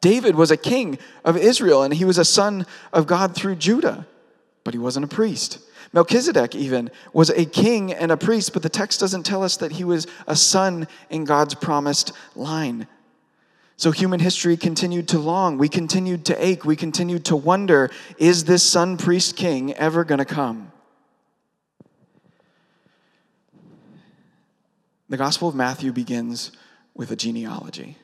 David 0.00 0.36
was 0.36 0.50
a 0.50 0.56
king 0.56 0.98
of 1.24 1.36
Israel, 1.36 1.82
and 1.82 1.92
he 1.92 2.04
was 2.04 2.18
a 2.18 2.24
son 2.24 2.66
of 2.92 3.06
God 3.06 3.34
through 3.34 3.56
Judah, 3.56 4.06
but 4.62 4.74
he 4.74 4.78
wasn't 4.78 5.04
a 5.04 5.08
priest. 5.08 5.58
Melchizedek, 5.92 6.54
even, 6.54 6.90
was 7.12 7.30
a 7.30 7.44
king 7.44 7.92
and 7.92 8.12
a 8.12 8.16
priest, 8.16 8.52
but 8.52 8.62
the 8.62 8.68
text 8.68 9.00
doesn't 9.00 9.24
tell 9.24 9.42
us 9.42 9.56
that 9.56 9.72
he 9.72 9.84
was 9.84 10.06
a 10.26 10.36
son 10.36 10.86
in 11.10 11.24
God's 11.24 11.54
promised 11.54 12.12
line. 12.36 12.86
So 13.78 13.92
human 13.92 14.18
history 14.18 14.56
continued 14.56 15.06
to 15.08 15.20
long. 15.20 15.56
We 15.56 15.68
continued 15.68 16.24
to 16.26 16.44
ache. 16.44 16.64
We 16.64 16.74
continued 16.74 17.24
to 17.26 17.36
wonder 17.36 17.90
is 18.18 18.44
this 18.44 18.64
son, 18.64 18.96
priest, 18.96 19.36
king 19.36 19.72
ever 19.74 20.02
going 20.02 20.18
to 20.18 20.24
come? 20.24 20.72
The 25.08 25.16
Gospel 25.16 25.48
of 25.48 25.54
Matthew 25.54 25.92
begins 25.92 26.50
with 26.92 27.12
a 27.12 27.16
genealogy. 27.16 27.96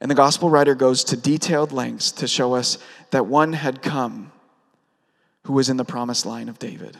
And 0.00 0.08
the 0.08 0.14
Gospel 0.14 0.50
writer 0.50 0.76
goes 0.76 1.02
to 1.04 1.16
detailed 1.16 1.72
lengths 1.72 2.12
to 2.12 2.28
show 2.28 2.54
us 2.54 2.78
that 3.10 3.26
one 3.26 3.52
had 3.52 3.82
come 3.82 4.30
who 5.44 5.52
was 5.52 5.68
in 5.68 5.76
the 5.76 5.84
promised 5.84 6.24
line 6.24 6.48
of 6.48 6.60
David. 6.60 6.96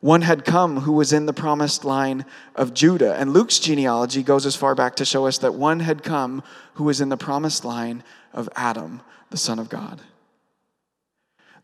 One 0.00 0.22
had 0.22 0.44
come 0.44 0.80
who 0.80 0.92
was 0.92 1.12
in 1.12 1.26
the 1.26 1.32
promised 1.32 1.84
line 1.84 2.24
of 2.54 2.74
Judah. 2.74 3.14
And 3.16 3.32
Luke's 3.32 3.58
genealogy 3.58 4.22
goes 4.22 4.46
as 4.46 4.54
far 4.54 4.74
back 4.74 4.94
to 4.96 5.04
show 5.04 5.26
us 5.26 5.38
that 5.38 5.54
one 5.54 5.80
had 5.80 6.02
come 6.02 6.42
who 6.74 6.84
was 6.84 7.00
in 7.00 7.08
the 7.08 7.16
promised 7.16 7.64
line 7.64 8.04
of 8.32 8.48
Adam, 8.54 9.00
the 9.30 9.36
Son 9.36 9.58
of 9.58 9.68
God. 9.68 10.00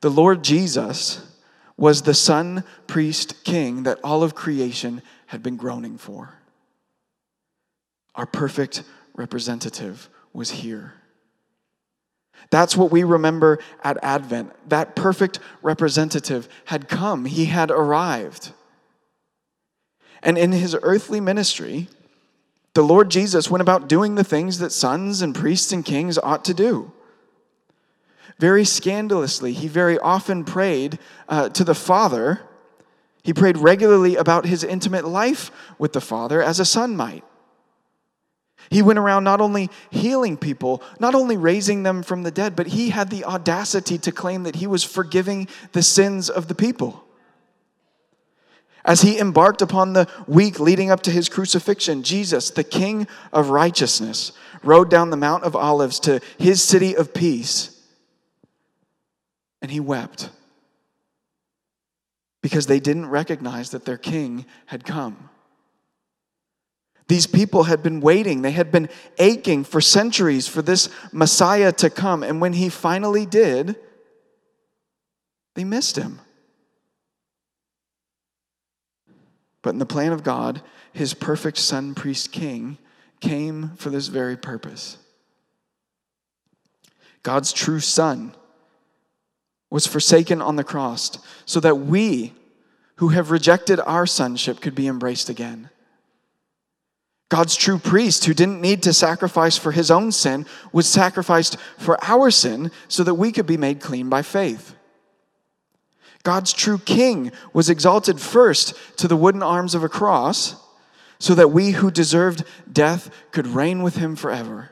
The 0.00 0.10
Lord 0.10 0.42
Jesus 0.42 1.26
was 1.76 2.02
the 2.02 2.14
Son, 2.14 2.64
Priest, 2.86 3.44
King 3.44 3.84
that 3.84 4.00
all 4.02 4.22
of 4.22 4.34
creation 4.34 5.02
had 5.26 5.42
been 5.42 5.56
groaning 5.56 5.98
for. 5.98 6.34
Our 8.14 8.26
perfect 8.26 8.82
representative 9.14 10.08
was 10.32 10.50
here. 10.50 10.94
That's 12.50 12.76
what 12.76 12.90
we 12.90 13.04
remember 13.04 13.58
at 13.82 13.98
Advent. 14.02 14.52
That 14.68 14.94
perfect 14.94 15.38
representative 15.62 16.48
had 16.66 16.88
come, 16.88 17.24
he 17.24 17.46
had 17.46 17.70
arrived. 17.70 18.52
And 20.22 20.38
in 20.38 20.52
his 20.52 20.76
earthly 20.82 21.20
ministry, 21.20 21.88
the 22.74 22.82
Lord 22.82 23.10
Jesus 23.10 23.50
went 23.50 23.62
about 23.62 23.88
doing 23.88 24.14
the 24.14 24.24
things 24.24 24.58
that 24.58 24.72
sons 24.72 25.22
and 25.22 25.34
priests 25.34 25.72
and 25.72 25.84
kings 25.84 26.18
ought 26.18 26.44
to 26.46 26.54
do. 26.54 26.92
Very 28.38 28.64
scandalously, 28.64 29.52
he 29.52 29.68
very 29.68 29.98
often 29.98 30.44
prayed 30.44 30.98
uh, 31.28 31.50
to 31.50 31.62
the 31.62 31.74
Father 31.74 32.40
He 33.24 33.32
prayed 33.32 33.56
regularly 33.56 34.16
about 34.16 34.44
his 34.44 34.62
intimate 34.62 35.06
life 35.06 35.50
with 35.78 35.94
the 35.94 36.00
Father 36.00 36.42
as 36.42 36.60
a 36.60 36.64
son 36.64 36.94
might. 36.94 37.24
He 38.70 38.82
went 38.82 38.98
around 38.98 39.24
not 39.24 39.40
only 39.40 39.70
healing 39.90 40.36
people, 40.36 40.82
not 40.98 41.14
only 41.14 41.36
raising 41.36 41.82
them 41.82 42.02
from 42.02 42.22
the 42.22 42.30
dead, 42.30 42.56
but 42.56 42.68
he 42.68 42.90
had 42.90 43.10
the 43.10 43.24
audacity 43.24 43.98
to 43.98 44.12
claim 44.12 44.42
that 44.44 44.56
he 44.56 44.66
was 44.66 44.84
forgiving 44.84 45.48
the 45.72 45.82
sins 45.82 46.30
of 46.30 46.48
the 46.48 46.54
people. 46.54 47.04
As 48.84 49.00
he 49.00 49.18
embarked 49.18 49.62
upon 49.62 49.92
the 49.92 50.08
week 50.26 50.60
leading 50.60 50.90
up 50.90 51.02
to 51.02 51.10
his 51.10 51.28
crucifixion, 51.28 52.02
Jesus, 52.02 52.50
the 52.50 52.64
King 52.64 53.06
of 53.32 53.48
righteousness, 53.48 54.32
rode 54.62 54.90
down 54.90 55.10
the 55.10 55.16
Mount 55.16 55.44
of 55.44 55.56
Olives 55.56 55.98
to 56.00 56.20
his 56.38 56.62
city 56.62 56.94
of 56.94 57.14
peace, 57.14 57.80
and 59.62 59.70
he 59.70 59.80
wept 59.80 60.28
because 62.42 62.66
they 62.66 62.78
didn't 62.78 63.06
recognize 63.06 63.70
that 63.70 63.86
their 63.86 63.96
king 63.96 64.44
had 64.66 64.84
come. 64.84 65.30
These 67.06 67.26
people 67.26 67.64
had 67.64 67.82
been 67.82 68.00
waiting, 68.00 68.42
they 68.42 68.52
had 68.52 68.72
been 68.72 68.88
aching 69.18 69.64
for 69.64 69.80
centuries 69.80 70.48
for 70.48 70.62
this 70.62 70.88
Messiah 71.12 71.72
to 71.72 71.90
come. 71.90 72.22
And 72.22 72.40
when 72.40 72.54
he 72.54 72.68
finally 72.68 73.26
did, 73.26 73.76
they 75.54 75.64
missed 75.64 75.96
him. 75.96 76.20
But 79.62 79.70
in 79.70 79.78
the 79.78 79.86
plan 79.86 80.12
of 80.12 80.22
God, 80.22 80.62
his 80.92 81.14
perfect 81.14 81.58
son, 81.58 81.94
priest, 81.94 82.32
king 82.32 82.78
came 83.20 83.70
for 83.76 83.90
this 83.90 84.08
very 84.08 84.36
purpose. 84.36 84.98
God's 87.22 87.52
true 87.52 87.80
son 87.80 88.34
was 89.70 89.86
forsaken 89.86 90.40
on 90.40 90.56
the 90.56 90.64
cross 90.64 91.18
so 91.46 91.58
that 91.60 91.76
we 91.76 92.34
who 92.96 93.08
have 93.08 93.30
rejected 93.30 93.80
our 93.80 94.06
sonship 94.06 94.60
could 94.60 94.74
be 94.74 94.86
embraced 94.86 95.28
again. 95.28 95.70
God's 97.28 97.56
true 97.56 97.78
priest, 97.78 98.26
who 98.26 98.34
didn't 98.34 98.60
need 98.60 98.82
to 98.82 98.92
sacrifice 98.92 99.56
for 99.56 99.72
his 99.72 99.90
own 99.90 100.12
sin, 100.12 100.46
was 100.72 100.86
sacrificed 100.86 101.56
for 101.78 101.98
our 102.04 102.30
sin 102.30 102.70
so 102.88 103.02
that 103.02 103.14
we 103.14 103.32
could 103.32 103.46
be 103.46 103.56
made 103.56 103.80
clean 103.80 104.08
by 104.08 104.22
faith. 104.22 104.74
God's 106.22 106.52
true 106.52 106.78
king 106.78 107.32
was 107.52 107.68
exalted 107.68 108.20
first 108.20 108.74
to 108.98 109.08
the 109.08 109.16
wooden 109.16 109.42
arms 109.42 109.74
of 109.74 109.84
a 109.84 109.88
cross 109.88 110.56
so 111.18 111.34
that 111.34 111.50
we 111.50 111.72
who 111.72 111.90
deserved 111.90 112.44
death 112.70 113.10
could 113.30 113.46
reign 113.46 113.82
with 113.82 113.96
him 113.96 114.16
forever. 114.16 114.70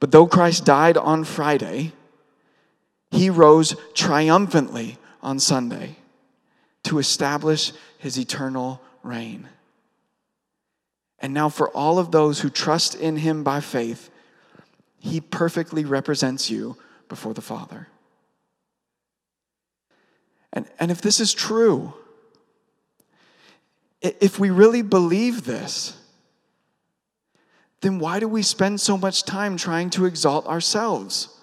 But 0.00 0.12
though 0.12 0.26
Christ 0.26 0.64
died 0.64 0.96
on 0.96 1.24
Friday, 1.24 1.92
he 3.10 3.30
rose 3.30 3.74
triumphantly 3.94 4.98
on 5.22 5.40
Sunday 5.40 5.96
to 6.84 6.98
establish 6.98 7.72
his 7.98 8.18
eternal 8.18 8.80
reign. 9.02 9.48
And 11.20 11.34
now, 11.34 11.48
for 11.48 11.68
all 11.70 11.98
of 11.98 12.12
those 12.12 12.40
who 12.40 12.50
trust 12.50 12.94
in 12.94 13.16
him 13.16 13.42
by 13.42 13.60
faith, 13.60 14.10
he 15.00 15.20
perfectly 15.20 15.84
represents 15.84 16.50
you 16.50 16.76
before 17.08 17.34
the 17.34 17.40
Father. 17.40 17.88
And, 20.52 20.66
and 20.78 20.90
if 20.90 21.00
this 21.00 21.20
is 21.20 21.34
true, 21.34 21.94
if 24.00 24.38
we 24.38 24.50
really 24.50 24.82
believe 24.82 25.44
this, 25.44 25.96
then 27.80 27.98
why 27.98 28.18
do 28.20 28.28
we 28.28 28.42
spend 28.42 28.80
so 28.80 28.96
much 28.96 29.24
time 29.24 29.56
trying 29.56 29.90
to 29.90 30.04
exalt 30.04 30.46
ourselves? 30.46 31.37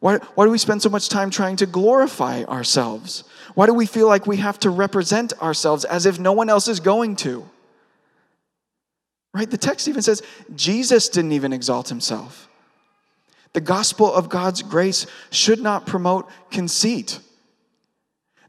Why, 0.00 0.16
why 0.34 0.46
do 0.46 0.50
we 0.50 0.58
spend 0.58 0.82
so 0.82 0.88
much 0.88 1.08
time 1.08 1.30
trying 1.30 1.56
to 1.56 1.66
glorify 1.66 2.42
ourselves? 2.44 3.24
Why 3.54 3.66
do 3.66 3.74
we 3.74 3.86
feel 3.86 4.08
like 4.08 4.26
we 4.26 4.38
have 4.38 4.58
to 4.60 4.70
represent 4.70 5.34
ourselves 5.42 5.84
as 5.84 6.06
if 6.06 6.18
no 6.18 6.32
one 6.32 6.48
else 6.48 6.68
is 6.68 6.80
going 6.80 7.16
to? 7.16 7.48
Right? 9.32 9.50
The 9.50 9.58
text 9.58 9.86
even 9.88 10.02
says 10.02 10.22
Jesus 10.56 11.08
didn't 11.08 11.32
even 11.32 11.52
exalt 11.52 11.88
himself. 11.90 12.48
The 13.52 13.60
gospel 13.60 14.12
of 14.12 14.28
God's 14.28 14.62
grace 14.62 15.06
should 15.30 15.60
not 15.60 15.86
promote 15.86 16.28
conceit. 16.50 17.20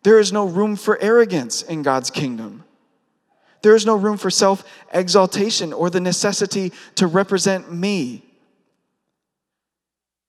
There 0.04 0.20
is 0.20 0.32
no 0.32 0.48
room 0.48 0.76
for 0.76 1.00
arrogance 1.02 1.62
in 1.62 1.84
God's 1.84 2.10
kingdom. 2.10 2.64
There 3.62 3.76
is 3.76 3.86
no 3.86 3.96
room 3.96 4.18
for 4.18 4.30
self 4.30 4.64
exaltation 4.94 5.74
or 5.74 5.90
the 5.90 6.00
necessity 6.00 6.72
to 6.96 7.08
represent 7.08 7.72
me. 7.72 8.24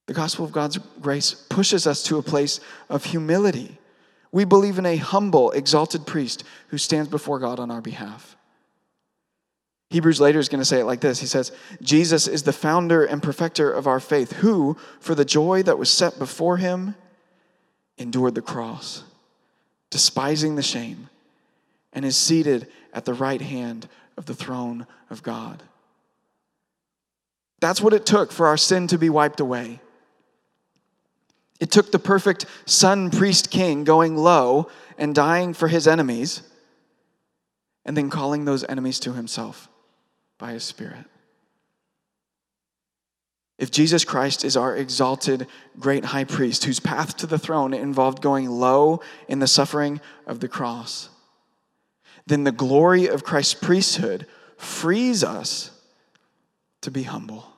The 0.06 0.14
gospel 0.14 0.44
of 0.44 0.52
God's 0.52 0.78
grace 1.00 1.34
pushes 1.48 1.86
us 1.86 2.02
to 2.04 2.18
a 2.18 2.22
place 2.22 2.60
of 2.88 3.04
humility. 3.04 3.78
We 4.32 4.44
believe 4.44 4.78
in 4.78 4.86
a 4.86 4.96
humble, 4.96 5.50
exalted 5.52 6.06
priest 6.06 6.44
who 6.68 6.78
stands 6.78 7.08
before 7.08 7.38
God 7.38 7.60
on 7.60 7.70
our 7.70 7.80
behalf. 7.80 8.36
Hebrews 9.90 10.22
later 10.22 10.38
is 10.38 10.48
going 10.48 10.60
to 10.60 10.64
say 10.64 10.80
it 10.80 10.86
like 10.86 11.00
this 11.00 11.20
He 11.20 11.26
says, 11.26 11.52
Jesus 11.82 12.26
is 12.26 12.42
the 12.42 12.52
founder 12.52 13.04
and 13.04 13.22
perfecter 13.22 13.70
of 13.70 13.86
our 13.86 14.00
faith, 14.00 14.32
who, 14.32 14.76
for 15.00 15.14
the 15.14 15.24
joy 15.24 15.62
that 15.64 15.78
was 15.78 15.90
set 15.90 16.18
before 16.18 16.56
him, 16.56 16.94
endured 17.98 18.34
the 18.34 18.42
cross, 18.42 19.04
despising 19.90 20.56
the 20.56 20.62
shame, 20.62 21.10
and 21.92 22.06
is 22.06 22.16
seated 22.16 22.68
at 22.94 23.04
the 23.04 23.14
right 23.14 23.40
hand 23.40 23.86
of 24.16 24.24
the 24.24 24.34
throne 24.34 24.86
of 25.10 25.22
God. 25.22 25.62
That's 27.60 27.80
what 27.80 27.92
it 27.92 28.06
took 28.06 28.32
for 28.32 28.46
our 28.46 28.56
sin 28.56 28.86
to 28.88 28.98
be 28.98 29.10
wiped 29.10 29.40
away. 29.40 29.80
It 31.62 31.70
took 31.70 31.92
the 31.92 32.00
perfect 32.00 32.44
son, 32.66 33.08
priest, 33.12 33.48
king 33.48 33.84
going 33.84 34.16
low 34.16 34.68
and 34.98 35.14
dying 35.14 35.54
for 35.54 35.68
his 35.68 35.86
enemies, 35.86 36.42
and 37.84 37.96
then 37.96 38.10
calling 38.10 38.44
those 38.44 38.64
enemies 38.64 38.98
to 38.98 39.12
himself 39.12 39.68
by 40.38 40.50
his 40.54 40.64
Spirit. 40.64 41.04
If 43.58 43.70
Jesus 43.70 44.04
Christ 44.04 44.44
is 44.44 44.56
our 44.56 44.74
exalted 44.74 45.46
great 45.78 46.06
high 46.06 46.24
priest, 46.24 46.64
whose 46.64 46.80
path 46.80 47.16
to 47.18 47.28
the 47.28 47.38
throne 47.38 47.72
involved 47.74 48.20
going 48.20 48.50
low 48.50 49.00
in 49.28 49.38
the 49.38 49.46
suffering 49.46 50.00
of 50.26 50.40
the 50.40 50.48
cross, 50.48 51.10
then 52.26 52.42
the 52.42 52.50
glory 52.50 53.06
of 53.06 53.22
Christ's 53.22 53.54
priesthood 53.54 54.26
frees 54.56 55.22
us 55.22 55.70
to 56.80 56.90
be 56.90 57.04
humble. 57.04 57.51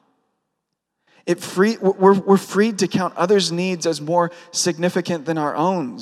It 1.26 1.40
free, 1.40 1.78
we're, 1.78 2.14
we're 2.14 2.37
freed 2.37 2.78
to 2.80 2.88
count 2.88 3.16
others' 3.16 3.50
needs 3.50 3.87
as 3.87 4.00
more 4.00 4.30
significant 4.50 5.24
than 5.24 5.38
our 5.38 5.56
own, 5.56 5.98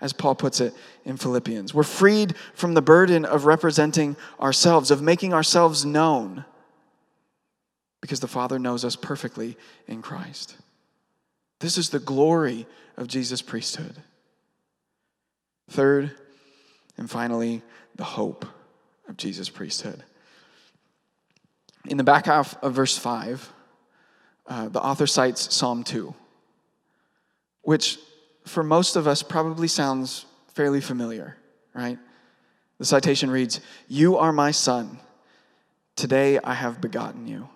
as 0.00 0.12
Paul 0.12 0.34
puts 0.34 0.60
it 0.60 0.74
in 1.04 1.16
Philippians. 1.16 1.72
We're 1.72 1.84
freed 1.84 2.34
from 2.54 2.74
the 2.74 2.82
burden 2.82 3.24
of 3.24 3.46
representing 3.46 4.16
ourselves, 4.40 4.90
of 4.90 5.00
making 5.00 5.32
ourselves 5.32 5.84
known, 5.86 6.44
because 8.02 8.20
the 8.20 8.28
Father 8.28 8.58
knows 8.58 8.84
us 8.84 8.96
perfectly 8.96 9.56
in 9.86 10.02
Christ. 10.02 10.56
This 11.60 11.78
is 11.78 11.88
the 11.88 11.98
glory 11.98 12.66
of 12.96 13.06
Jesus' 13.06 13.40
priesthood. 13.40 13.96
Third, 15.70 16.10
and 16.98 17.10
finally, 17.10 17.62
the 17.94 18.04
hope 18.04 18.44
of 19.08 19.16
Jesus' 19.16 19.48
priesthood. 19.48 20.02
In 21.86 21.96
the 21.96 22.04
back 22.04 22.26
half 22.26 22.62
of 22.62 22.74
verse 22.74 22.98
5, 22.98 23.50
uh, 24.46 24.68
the 24.68 24.82
author 24.82 25.06
cites 25.06 25.54
Psalm 25.54 25.84
2, 25.84 26.14
which 27.62 27.98
for 28.44 28.62
most 28.62 28.96
of 28.96 29.06
us 29.06 29.22
probably 29.22 29.68
sounds 29.68 30.26
fairly 30.48 30.80
familiar, 30.80 31.36
right? 31.74 31.98
The 32.78 32.84
citation 32.84 33.30
reads 33.30 33.60
You 33.88 34.16
are 34.16 34.32
my 34.32 34.50
son. 34.50 34.98
Today 35.94 36.38
I 36.42 36.54
have 36.54 36.80
begotten 36.80 37.28
you. 37.28 37.48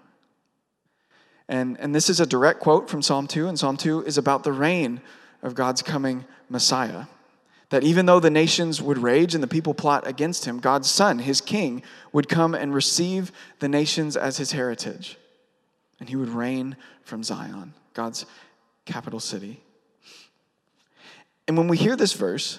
And, 1.49 1.79
and 1.81 1.94
this 1.94 2.09
is 2.09 2.20
a 2.20 2.27
direct 2.27 2.61
quote 2.61 2.88
from 2.88 3.03
Psalm 3.03 3.27
2, 3.27 3.49
and 3.49 3.59
Psalm 3.59 3.77
2 3.77 4.03
is 4.03 4.18
about 4.18 4.42
the 4.42 4.53
reign 4.53 5.01
of 5.42 5.55
God's 5.55 5.83
coming 5.83 6.25
Messiah. 6.49 7.05
That 7.70 7.83
even 7.83 8.07
though 8.07 8.20
the 8.20 8.31
nations 8.31 8.81
would 8.81 8.99
rage 8.99 9.35
and 9.35 9.42
the 9.42 9.49
people 9.49 9.75
plot 9.75 10.07
against 10.07 10.44
him, 10.44 10.61
God's 10.61 10.88
son, 10.88 11.18
his 11.18 11.40
king, 11.40 11.83
would 12.12 12.29
come 12.29 12.55
and 12.55 12.72
receive 12.72 13.33
the 13.59 13.68
nations 13.68 14.16
as 14.16 14.37
his 14.37 14.53
heritage 14.53 15.18
and 15.98 16.09
he 16.09 16.16
would 16.16 16.28
reign 16.28 16.76
from 17.02 17.22
Zion, 17.22 17.74
God's 17.94 18.26
capital 18.85 19.20
city. 19.20 19.61
And 21.48 21.56
when 21.56 21.68
we 21.68 21.76
hear 21.76 21.96
this 21.96 22.12
verse, 22.12 22.59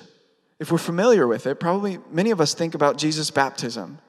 if 0.60 0.71
we're 0.71 0.78
familiar 0.78 1.28
with 1.28 1.45
it, 1.45 1.60
probably 1.60 2.00
many 2.12 2.32
of 2.32 2.41
us 2.41 2.54
think 2.54 2.73
about 2.73 2.97
Jesus' 2.97 3.32
baptism. 3.32 4.00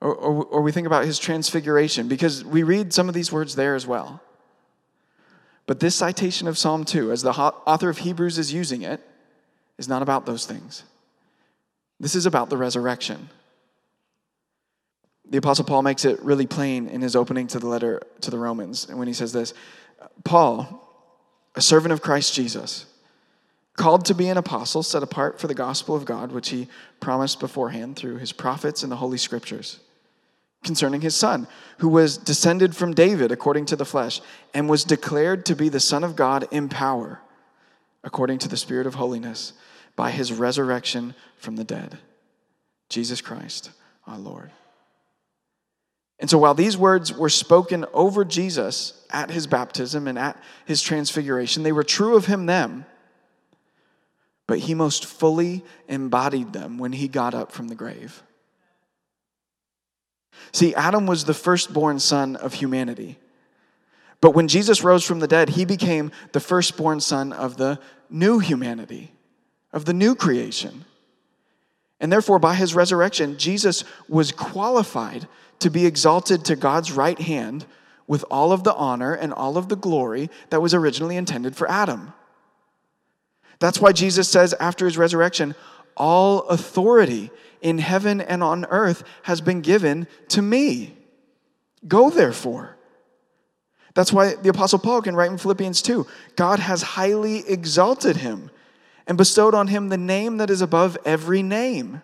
Or, 0.00 0.14
or, 0.14 0.44
or, 0.44 0.62
we 0.62 0.72
think 0.72 0.88
about 0.88 1.04
his 1.04 1.16
transfiguration 1.16 2.08
because 2.08 2.44
we 2.44 2.64
read 2.64 2.92
some 2.92 3.08
of 3.08 3.14
these 3.14 3.30
words 3.30 3.54
there 3.54 3.76
as 3.76 3.86
well. 3.86 4.20
But 5.66 5.78
this 5.78 5.94
citation 5.94 6.48
of 6.48 6.58
Psalm 6.58 6.84
2, 6.84 7.12
as 7.12 7.22
the 7.22 7.30
author 7.30 7.88
of 7.88 7.98
Hebrews 7.98 8.36
is 8.36 8.52
using 8.52 8.82
it, 8.82 9.00
is 9.78 9.88
not 9.88 10.02
about 10.02 10.26
those 10.26 10.44
things. 10.44 10.82
This 12.00 12.16
is 12.16 12.26
about 12.26 12.50
the 12.50 12.56
resurrection. 12.56 13.28
The 15.32 15.38
Apostle 15.38 15.64
Paul 15.64 15.80
makes 15.80 16.04
it 16.04 16.22
really 16.22 16.46
plain 16.46 16.88
in 16.88 17.00
his 17.00 17.16
opening 17.16 17.46
to 17.48 17.58
the 17.58 17.66
letter 17.66 18.02
to 18.20 18.30
the 18.30 18.36
Romans, 18.36 18.86
and 18.90 18.98
when 18.98 19.08
he 19.08 19.14
says 19.14 19.32
this 19.32 19.54
Paul, 20.24 20.86
a 21.54 21.62
servant 21.62 21.94
of 21.94 22.02
Christ 22.02 22.34
Jesus, 22.34 22.84
called 23.78 24.04
to 24.04 24.14
be 24.14 24.28
an 24.28 24.36
apostle, 24.36 24.82
set 24.82 25.02
apart 25.02 25.40
for 25.40 25.46
the 25.46 25.54
gospel 25.54 25.96
of 25.96 26.04
God, 26.04 26.32
which 26.32 26.50
he 26.50 26.68
promised 27.00 27.40
beforehand 27.40 27.96
through 27.96 28.18
his 28.18 28.30
prophets 28.30 28.82
and 28.82 28.92
the 28.92 28.96
Holy 28.96 29.16
Scriptures, 29.16 29.80
concerning 30.64 31.00
his 31.00 31.16
son, 31.16 31.48
who 31.78 31.88
was 31.88 32.18
descended 32.18 32.76
from 32.76 32.92
David 32.92 33.32
according 33.32 33.64
to 33.66 33.76
the 33.76 33.86
flesh, 33.86 34.20
and 34.52 34.68
was 34.68 34.84
declared 34.84 35.46
to 35.46 35.56
be 35.56 35.70
the 35.70 35.80
Son 35.80 36.04
of 36.04 36.14
God 36.14 36.46
in 36.50 36.68
power, 36.68 37.20
according 38.04 38.38
to 38.40 38.48
the 38.48 38.58
Spirit 38.58 38.86
of 38.86 38.96
holiness, 38.96 39.54
by 39.96 40.10
his 40.10 40.30
resurrection 40.30 41.14
from 41.38 41.56
the 41.56 41.64
dead. 41.64 41.96
Jesus 42.90 43.22
Christ, 43.22 43.70
our 44.06 44.18
Lord. 44.18 44.50
And 46.18 46.30
so 46.30 46.38
while 46.38 46.54
these 46.54 46.76
words 46.76 47.12
were 47.12 47.28
spoken 47.28 47.84
over 47.92 48.24
Jesus 48.24 49.04
at 49.10 49.30
his 49.30 49.46
baptism 49.46 50.06
and 50.06 50.18
at 50.18 50.40
his 50.64 50.80
transfiguration, 50.80 51.62
they 51.62 51.72
were 51.72 51.82
true 51.82 52.16
of 52.16 52.26
him 52.26 52.46
then 52.46 52.86
but 54.52 54.58
he 54.58 54.74
most 54.74 55.06
fully 55.06 55.64
embodied 55.88 56.52
them 56.52 56.76
when 56.76 56.92
he 56.92 57.08
got 57.08 57.34
up 57.34 57.52
from 57.52 57.68
the 57.68 57.74
grave. 57.74 58.22
See, 60.52 60.74
Adam 60.74 61.06
was 61.06 61.24
the 61.24 61.32
firstborn 61.32 61.98
son 61.98 62.36
of 62.36 62.52
humanity. 62.52 63.18
But 64.20 64.32
when 64.32 64.48
Jesus 64.48 64.84
rose 64.84 65.04
from 65.04 65.20
the 65.20 65.26
dead, 65.26 65.48
he 65.48 65.64
became 65.64 66.12
the 66.32 66.40
firstborn 66.40 67.00
son 67.00 67.32
of 67.32 67.56
the 67.56 67.78
new 68.10 68.40
humanity, 68.40 69.12
of 69.72 69.86
the 69.86 69.94
new 69.94 70.14
creation. 70.14 70.84
And 72.02 72.12
therefore, 72.12 72.40
by 72.40 72.56
his 72.56 72.74
resurrection, 72.74 73.38
Jesus 73.38 73.84
was 74.08 74.32
qualified 74.32 75.28
to 75.60 75.70
be 75.70 75.86
exalted 75.86 76.44
to 76.44 76.56
God's 76.56 76.90
right 76.90 77.18
hand 77.18 77.64
with 78.08 78.24
all 78.28 78.50
of 78.50 78.64
the 78.64 78.74
honor 78.74 79.14
and 79.14 79.32
all 79.32 79.56
of 79.56 79.68
the 79.68 79.76
glory 79.76 80.28
that 80.50 80.60
was 80.60 80.74
originally 80.74 81.16
intended 81.16 81.54
for 81.54 81.70
Adam. 81.70 82.12
That's 83.60 83.80
why 83.80 83.92
Jesus 83.92 84.28
says 84.28 84.52
after 84.58 84.84
his 84.84 84.98
resurrection, 84.98 85.54
all 85.96 86.40
authority 86.48 87.30
in 87.60 87.78
heaven 87.78 88.20
and 88.20 88.42
on 88.42 88.64
earth 88.64 89.04
has 89.22 89.40
been 89.40 89.60
given 89.60 90.08
to 90.30 90.42
me. 90.42 90.96
Go 91.86 92.10
therefore. 92.10 92.76
That's 93.94 94.12
why 94.12 94.34
the 94.34 94.48
Apostle 94.48 94.80
Paul 94.80 95.02
can 95.02 95.14
write 95.14 95.30
in 95.30 95.38
Philippians 95.38 95.82
2 95.82 96.04
God 96.34 96.58
has 96.58 96.82
highly 96.82 97.48
exalted 97.48 98.16
him 98.16 98.50
and 99.06 99.18
bestowed 99.18 99.54
on 99.54 99.68
him 99.68 99.88
the 99.88 99.98
name 99.98 100.36
that 100.36 100.50
is 100.50 100.60
above 100.60 100.96
every 101.04 101.42
name. 101.42 102.02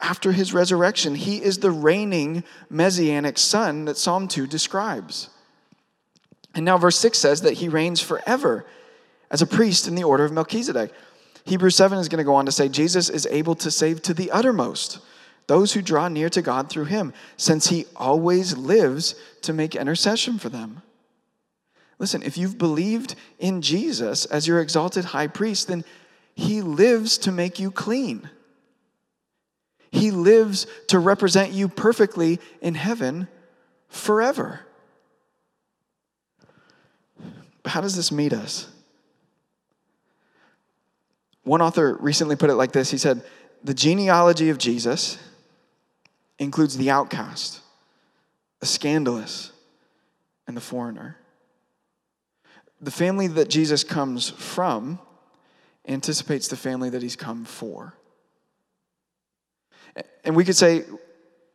After 0.00 0.32
his 0.32 0.52
resurrection, 0.52 1.14
he 1.14 1.42
is 1.42 1.58
the 1.58 1.70
reigning 1.70 2.44
messianic 2.68 3.38
son 3.38 3.84
that 3.86 3.96
Psalm 3.96 4.28
2 4.28 4.46
describes. 4.46 5.30
And 6.54 6.64
now, 6.64 6.78
verse 6.78 6.98
6 6.98 7.18
says 7.18 7.42
that 7.42 7.54
he 7.54 7.68
reigns 7.68 8.00
forever 8.00 8.66
as 9.30 9.42
a 9.42 9.46
priest 9.46 9.88
in 9.88 9.94
the 9.94 10.04
order 10.04 10.24
of 10.24 10.32
Melchizedek. 10.32 10.92
Hebrews 11.44 11.76
7 11.76 11.98
is 11.98 12.08
going 12.08 12.18
to 12.18 12.24
go 12.24 12.34
on 12.34 12.46
to 12.46 12.52
say 12.52 12.68
Jesus 12.68 13.08
is 13.08 13.26
able 13.26 13.54
to 13.56 13.70
save 13.70 14.02
to 14.02 14.14
the 14.14 14.30
uttermost 14.30 15.00
those 15.46 15.72
who 15.74 15.82
draw 15.82 16.08
near 16.08 16.30
to 16.30 16.40
God 16.42 16.70
through 16.70 16.86
him, 16.86 17.12
since 17.36 17.68
he 17.68 17.84
always 17.96 18.56
lives 18.56 19.14
to 19.42 19.52
make 19.52 19.74
intercession 19.74 20.38
for 20.38 20.48
them. 20.48 20.82
Listen, 22.04 22.22
if 22.22 22.36
you've 22.36 22.58
believed 22.58 23.14
in 23.38 23.62
Jesus 23.62 24.26
as 24.26 24.46
your 24.46 24.60
exalted 24.60 25.06
high 25.06 25.26
priest, 25.26 25.68
then 25.68 25.86
he 26.34 26.60
lives 26.60 27.16
to 27.16 27.32
make 27.32 27.58
you 27.58 27.70
clean. 27.70 28.28
He 29.90 30.10
lives 30.10 30.66
to 30.88 30.98
represent 30.98 31.52
you 31.52 31.66
perfectly 31.66 32.40
in 32.60 32.74
heaven 32.74 33.26
forever. 33.88 34.60
How 37.64 37.80
does 37.80 37.96
this 37.96 38.12
meet 38.12 38.34
us? 38.34 38.68
One 41.42 41.62
author 41.62 41.96
recently 42.00 42.36
put 42.36 42.50
it 42.50 42.56
like 42.56 42.72
this 42.72 42.90
he 42.90 42.98
said, 42.98 43.24
The 43.62 43.72
genealogy 43.72 44.50
of 44.50 44.58
Jesus 44.58 45.16
includes 46.38 46.76
the 46.76 46.90
outcast, 46.90 47.62
the 48.60 48.66
scandalous, 48.66 49.52
and 50.46 50.54
the 50.54 50.60
foreigner. 50.60 51.16
The 52.84 52.90
family 52.90 53.28
that 53.28 53.48
Jesus 53.48 53.82
comes 53.82 54.28
from 54.28 54.98
anticipates 55.88 56.48
the 56.48 56.56
family 56.56 56.90
that 56.90 57.00
he's 57.00 57.16
come 57.16 57.46
for. 57.46 57.94
And 60.22 60.36
we 60.36 60.44
could 60.44 60.54
say 60.54 60.84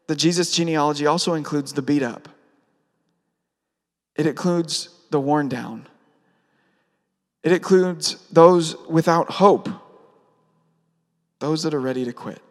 the 0.08 0.16
Jesus 0.16 0.52
genealogy 0.52 1.06
also 1.06 1.36
includes 1.36 1.74
the 1.74 1.84
beat 1.84 2.02
up, 2.02 2.28
it 4.16 4.26
includes 4.26 4.90
the 5.12 5.20
worn 5.20 5.50
down, 5.50 5.88
it 7.44 7.52
includes 7.52 8.16
those 8.32 8.76
without 8.88 9.30
hope, 9.30 9.70
those 11.38 11.62
that 11.62 11.76
are 11.76 11.80
ready 11.80 12.06
to 12.06 12.14
quit. 12.14 12.42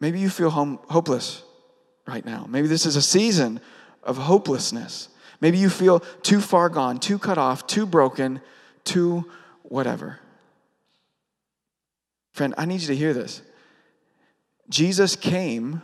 Maybe 0.00 0.20
you 0.20 0.30
feel 0.30 0.48
home, 0.48 0.78
hopeless 0.88 1.42
right 2.06 2.24
now. 2.24 2.46
Maybe 2.48 2.66
this 2.66 2.86
is 2.86 2.96
a 2.96 3.02
season 3.02 3.60
of 4.02 4.16
hopelessness. 4.16 5.10
Maybe 5.42 5.58
you 5.58 5.70
feel 5.70 6.00
too 6.22 6.40
far 6.40 6.68
gone, 6.68 6.98
too 6.98 7.18
cut 7.18 7.36
off, 7.36 7.66
too 7.66 7.84
broken, 7.84 8.40
too 8.84 9.28
whatever. 9.64 10.20
Friend, 12.30 12.54
I 12.56 12.64
need 12.64 12.80
you 12.80 12.86
to 12.86 12.96
hear 12.96 13.12
this. 13.12 13.42
Jesus 14.68 15.16
came 15.16 15.82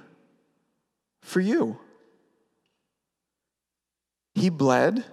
for 1.22 1.40
you. 1.40 1.80
He 4.32 4.48
bled 4.48 5.04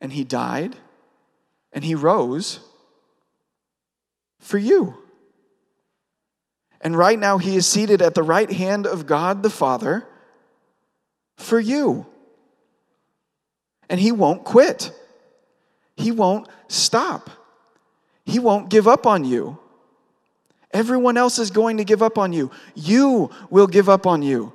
and 0.00 0.12
he 0.12 0.22
died 0.22 0.76
and 1.72 1.82
he 1.82 1.96
rose 1.96 2.60
for 4.38 4.58
you. 4.58 4.94
And 6.80 6.96
right 6.96 7.18
now, 7.18 7.38
he 7.38 7.56
is 7.56 7.66
seated 7.66 8.00
at 8.00 8.14
the 8.14 8.22
right 8.22 8.50
hand 8.50 8.86
of 8.86 9.08
God 9.08 9.42
the 9.42 9.50
Father 9.50 10.06
for 11.36 11.58
you. 11.58 12.06
And 13.90 14.00
he 14.00 14.12
won't 14.12 14.44
quit, 14.44 14.92
he 15.96 16.12
won't 16.12 16.48
stop, 16.68 17.28
he 18.24 18.38
won't 18.38 18.70
give 18.70 18.88
up 18.88 19.06
on 19.06 19.24
you. 19.24 19.58
Everyone 20.72 21.16
else 21.16 21.38
is 21.40 21.50
going 21.50 21.78
to 21.78 21.84
give 21.84 22.00
up 22.00 22.16
on 22.16 22.32
you. 22.32 22.52
You 22.76 23.30
will 23.50 23.66
give 23.66 23.88
up 23.88 24.06
on 24.06 24.22
you. 24.22 24.52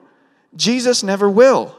Jesus 0.55 1.03
never 1.03 1.29
will. 1.29 1.77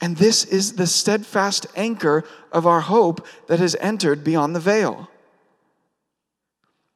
And 0.00 0.16
this 0.16 0.44
is 0.44 0.74
the 0.74 0.86
steadfast 0.86 1.66
anchor 1.74 2.22
of 2.52 2.64
our 2.64 2.80
hope 2.80 3.26
that 3.48 3.58
has 3.58 3.74
entered 3.80 4.22
beyond 4.22 4.54
the 4.54 4.60
veil. 4.60 5.10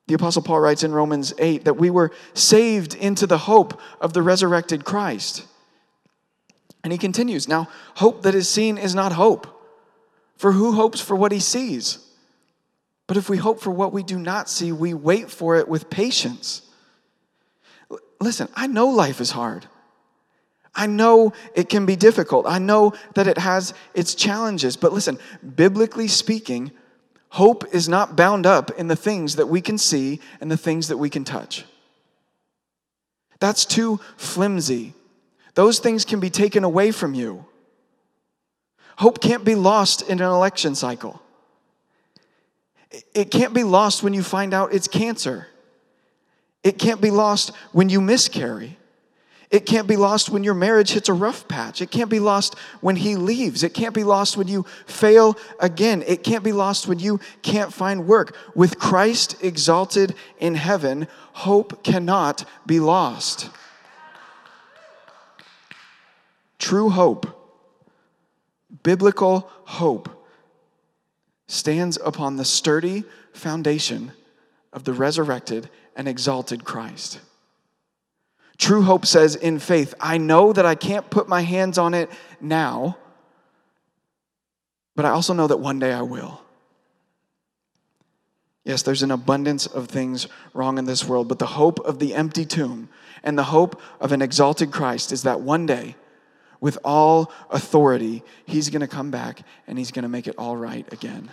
The 0.07 0.15
Apostle 0.15 0.43
Paul 0.43 0.61
writes 0.61 0.85
in 0.85 0.93
Romans 0.93 1.33
8 1.39 1.65
that 1.65 1.75
we 1.75 1.91
were 1.91 2.13
saved 2.35 2.95
into 2.95 3.27
the 3.27 3.39
hope 3.39 3.81
of 4.01 4.13
the 4.13 4.23
resurrected 4.23 4.85
Christ. 4.85 5.47
And 6.83 6.93
he 6.93 6.99
continues 6.99 7.49
Now, 7.49 7.69
hope 7.97 8.23
that 8.23 8.35
is 8.35 8.49
seen 8.49 8.79
is 8.79 8.95
not 8.95 9.13
hope, 9.13 9.47
for 10.37 10.53
who 10.53 10.73
hopes 10.73 11.01
for 11.01 11.15
what 11.15 11.33
he 11.33 11.41
sees? 11.41 11.99
But 13.07 13.17
if 13.17 13.29
we 13.29 13.37
hope 13.37 13.61
for 13.61 13.71
what 13.71 13.93
we 13.93 14.03
do 14.03 14.19
not 14.19 14.49
see, 14.49 14.73
we 14.73 14.95
wait 14.95 15.31
for 15.31 15.57
it 15.57 15.69
with 15.69 15.91
patience. 15.91 16.63
Listen, 18.21 18.49
I 18.55 18.67
know 18.67 18.89
life 18.89 19.21
is 19.21 19.33
hard. 19.33 19.67
I 20.75 20.87
know 20.87 21.33
it 21.55 21.69
can 21.69 21.85
be 21.85 21.97
difficult. 21.97 22.47
I 22.47 22.59
know 22.59 22.95
that 23.15 23.27
it 23.27 23.39
has 23.39 23.75
its 23.95 24.15
challenges. 24.15 24.77
But 24.77 24.93
listen, 24.93 25.19
biblically 25.57 26.09
speaking, 26.09 26.71
hope 27.29 27.65
is 27.75 27.89
not 27.89 28.17
bound 28.17 28.47
up 28.47 28.71
in 28.79 28.89
the 28.89 28.97
things 28.97 29.37
that 29.37 29.49
we 29.49 29.61
can 29.61 29.77
see 29.77 30.21
and 30.41 30.51
the 30.51 30.57
things 30.57 30.89
that 30.89 30.97
we 30.97 31.11
can 31.11 31.25
touch. 31.25 31.65
That's 33.41 33.67
too 33.67 34.01
flimsy. 34.17 34.95
Those 35.55 35.79
things 35.79 36.05
can 36.05 36.21
be 36.21 36.31
taken 36.31 36.65
away 36.65 36.91
from 36.91 37.15
you. 37.15 37.45
Hope 38.97 39.21
can't 39.21 39.45
be 39.45 39.55
lost 39.55 40.03
in 40.03 40.21
an 40.21 40.27
election 40.27 40.75
cycle. 40.75 41.21
It 43.15 43.31
can't 43.31 43.55
be 43.55 43.65
lost 43.65 44.03
when 44.03 44.15
you 44.15 44.23
find 44.23 44.53
out 44.53 44.75
it's 44.75 44.89
cancer. 44.89 45.49
It 46.63 46.79
can't 46.79 47.01
be 47.01 47.11
lost 47.11 47.53
when 47.73 47.89
you 47.89 48.01
miscarry. 48.01 48.79
It 49.51 49.67
can't 49.67 49.87
be 49.87 49.97
lost 49.97 50.31
when 50.31 50.45
your 50.45 50.55
marriage 50.55 50.93
hits 50.93 51.11
a 51.11 51.13
rough 51.13 51.47
patch. 51.47 51.83
It 51.83 51.91
can't 51.91 52.09
be 52.09 52.21
lost 52.21 52.59
when 52.81 52.97
he 52.97 53.17
leaves. 53.17 53.63
It 53.63 53.75
can't 53.75 53.95
be 53.95 54.05
lost 54.05 54.39
when 54.39 54.49
you 54.49 54.65
fail 54.87 55.37
again. 55.61 56.03
It 56.07 56.25
can't 56.25 56.43
be 56.43 56.53
lost 56.53 56.89
when 56.89 56.99
you 56.99 57.21
can't 57.43 57.73
find 57.73 58.07
work. 58.07 58.35
With 58.55 58.79
Christ 58.79 59.37
exalted 59.43 60.15
in 60.39 60.55
heaven, 60.55 61.07
hope 61.33 61.85
cannot 61.85 62.47
be 62.65 62.81
lost. 62.81 63.51
True 66.63 66.91
hope, 66.91 67.27
biblical 68.85 69.51
hope, 69.65 70.09
stands 71.49 71.99
upon 72.05 72.37
the 72.37 72.45
sturdy 72.45 73.03
foundation 73.33 74.13
of 74.73 74.85
the 74.85 74.93
resurrected 74.93 75.69
and 75.97 76.07
exalted 76.07 76.63
Christ. 76.63 77.19
True 78.59 78.83
hope 78.83 79.05
says 79.07 79.35
in 79.35 79.59
faith, 79.59 79.93
I 79.99 80.19
know 80.19 80.53
that 80.53 80.65
I 80.65 80.77
can't 80.77 81.11
put 81.11 81.29
my 81.29 81.41
hands 81.41 81.79
on 81.79 81.95
it 81.95 82.09
now, 82.41 82.97
But 84.95 85.05
I 85.05 85.09
also 85.09 85.33
know 85.33 85.47
that 85.47 85.57
one 85.57 85.79
day 85.79 85.93
I 85.93 86.03
will. 86.03 86.43
Yes, 88.63 88.83
there's 88.83 89.03
an 89.03 89.11
abundance 89.11 89.67
of 89.67 89.89
things 89.89 90.29
wrong 90.53 90.79
in 90.79 90.85
this 90.85 91.05
world, 91.05 91.29
but 91.29 91.39
the 91.39 91.47
hope 91.47 91.81
of 91.81 91.99
the 91.99 92.15
empty 92.15 92.45
tomb 92.45 92.91
and 93.25 93.37
the 93.37 93.45
hope 93.45 93.81
of 94.01 94.13
an 94.13 94.21
exalted 94.21 94.71
Christ 94.71 95.11
is 95.11 95.23
that 95.23 95.41
one 95.41 95.65
day, 95.65 95.97
with 96.63 96.79
all 96.85 97.33
authority, 97.51 98.23
he's 98.47 98.71
going 98.71 98.81
to 98.81 98.87
come 98.87 99.11
back 99.11 99.43
and 99.67 99.77
he's 99.77 99.91
going 99.91 100.05
to 100.05 100.09
make 100.09 100.29
it 100.29 100.37
all 100.39 100.57
right 100.57 100.91
again. 100.93 101.29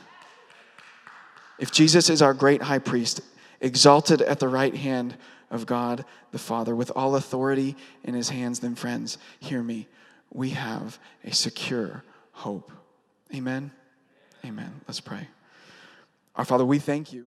If 1.59 1.71
Jesus 1.71 2.09
is 2.09 2.23
our 2.23 2.33
great 2.33 2.63
high 2.63 2.79
priest, 2.79 3.21
exalted 3.61 4.23
at 4.23 4.39
the 4.39 4.47
right 4.47 4.75
hand 4.75 5.15
of 5.51 5.67
God 5.67 6.03
the 6.31 6.39
Father, 6.39 6.75
with 6.75 6.91
all 6.95 7.15
authority 7.15 7.75
in 8.03 8.15
his 8.15 8.29
hands, 8.29 8.59
then, 8.59 8.73
friends, 8.73 9.19
hear 9.39 9.61
me. 9.61 9.87
We 10.31 10.49
have 10.49 10.97
a 11.23 11.33
secure 11.33 12.03
hope. 12.31 12.71
Amen. 13.33 13.69
Amen. 14.43 14.81
Let's 14.87 14.99
pray. 14.99 15.27
Our 16.35 16.45
Father, 16.45 16.65
we 16.65 16.79
thank 16.79 17.13
you. 17.13 17.28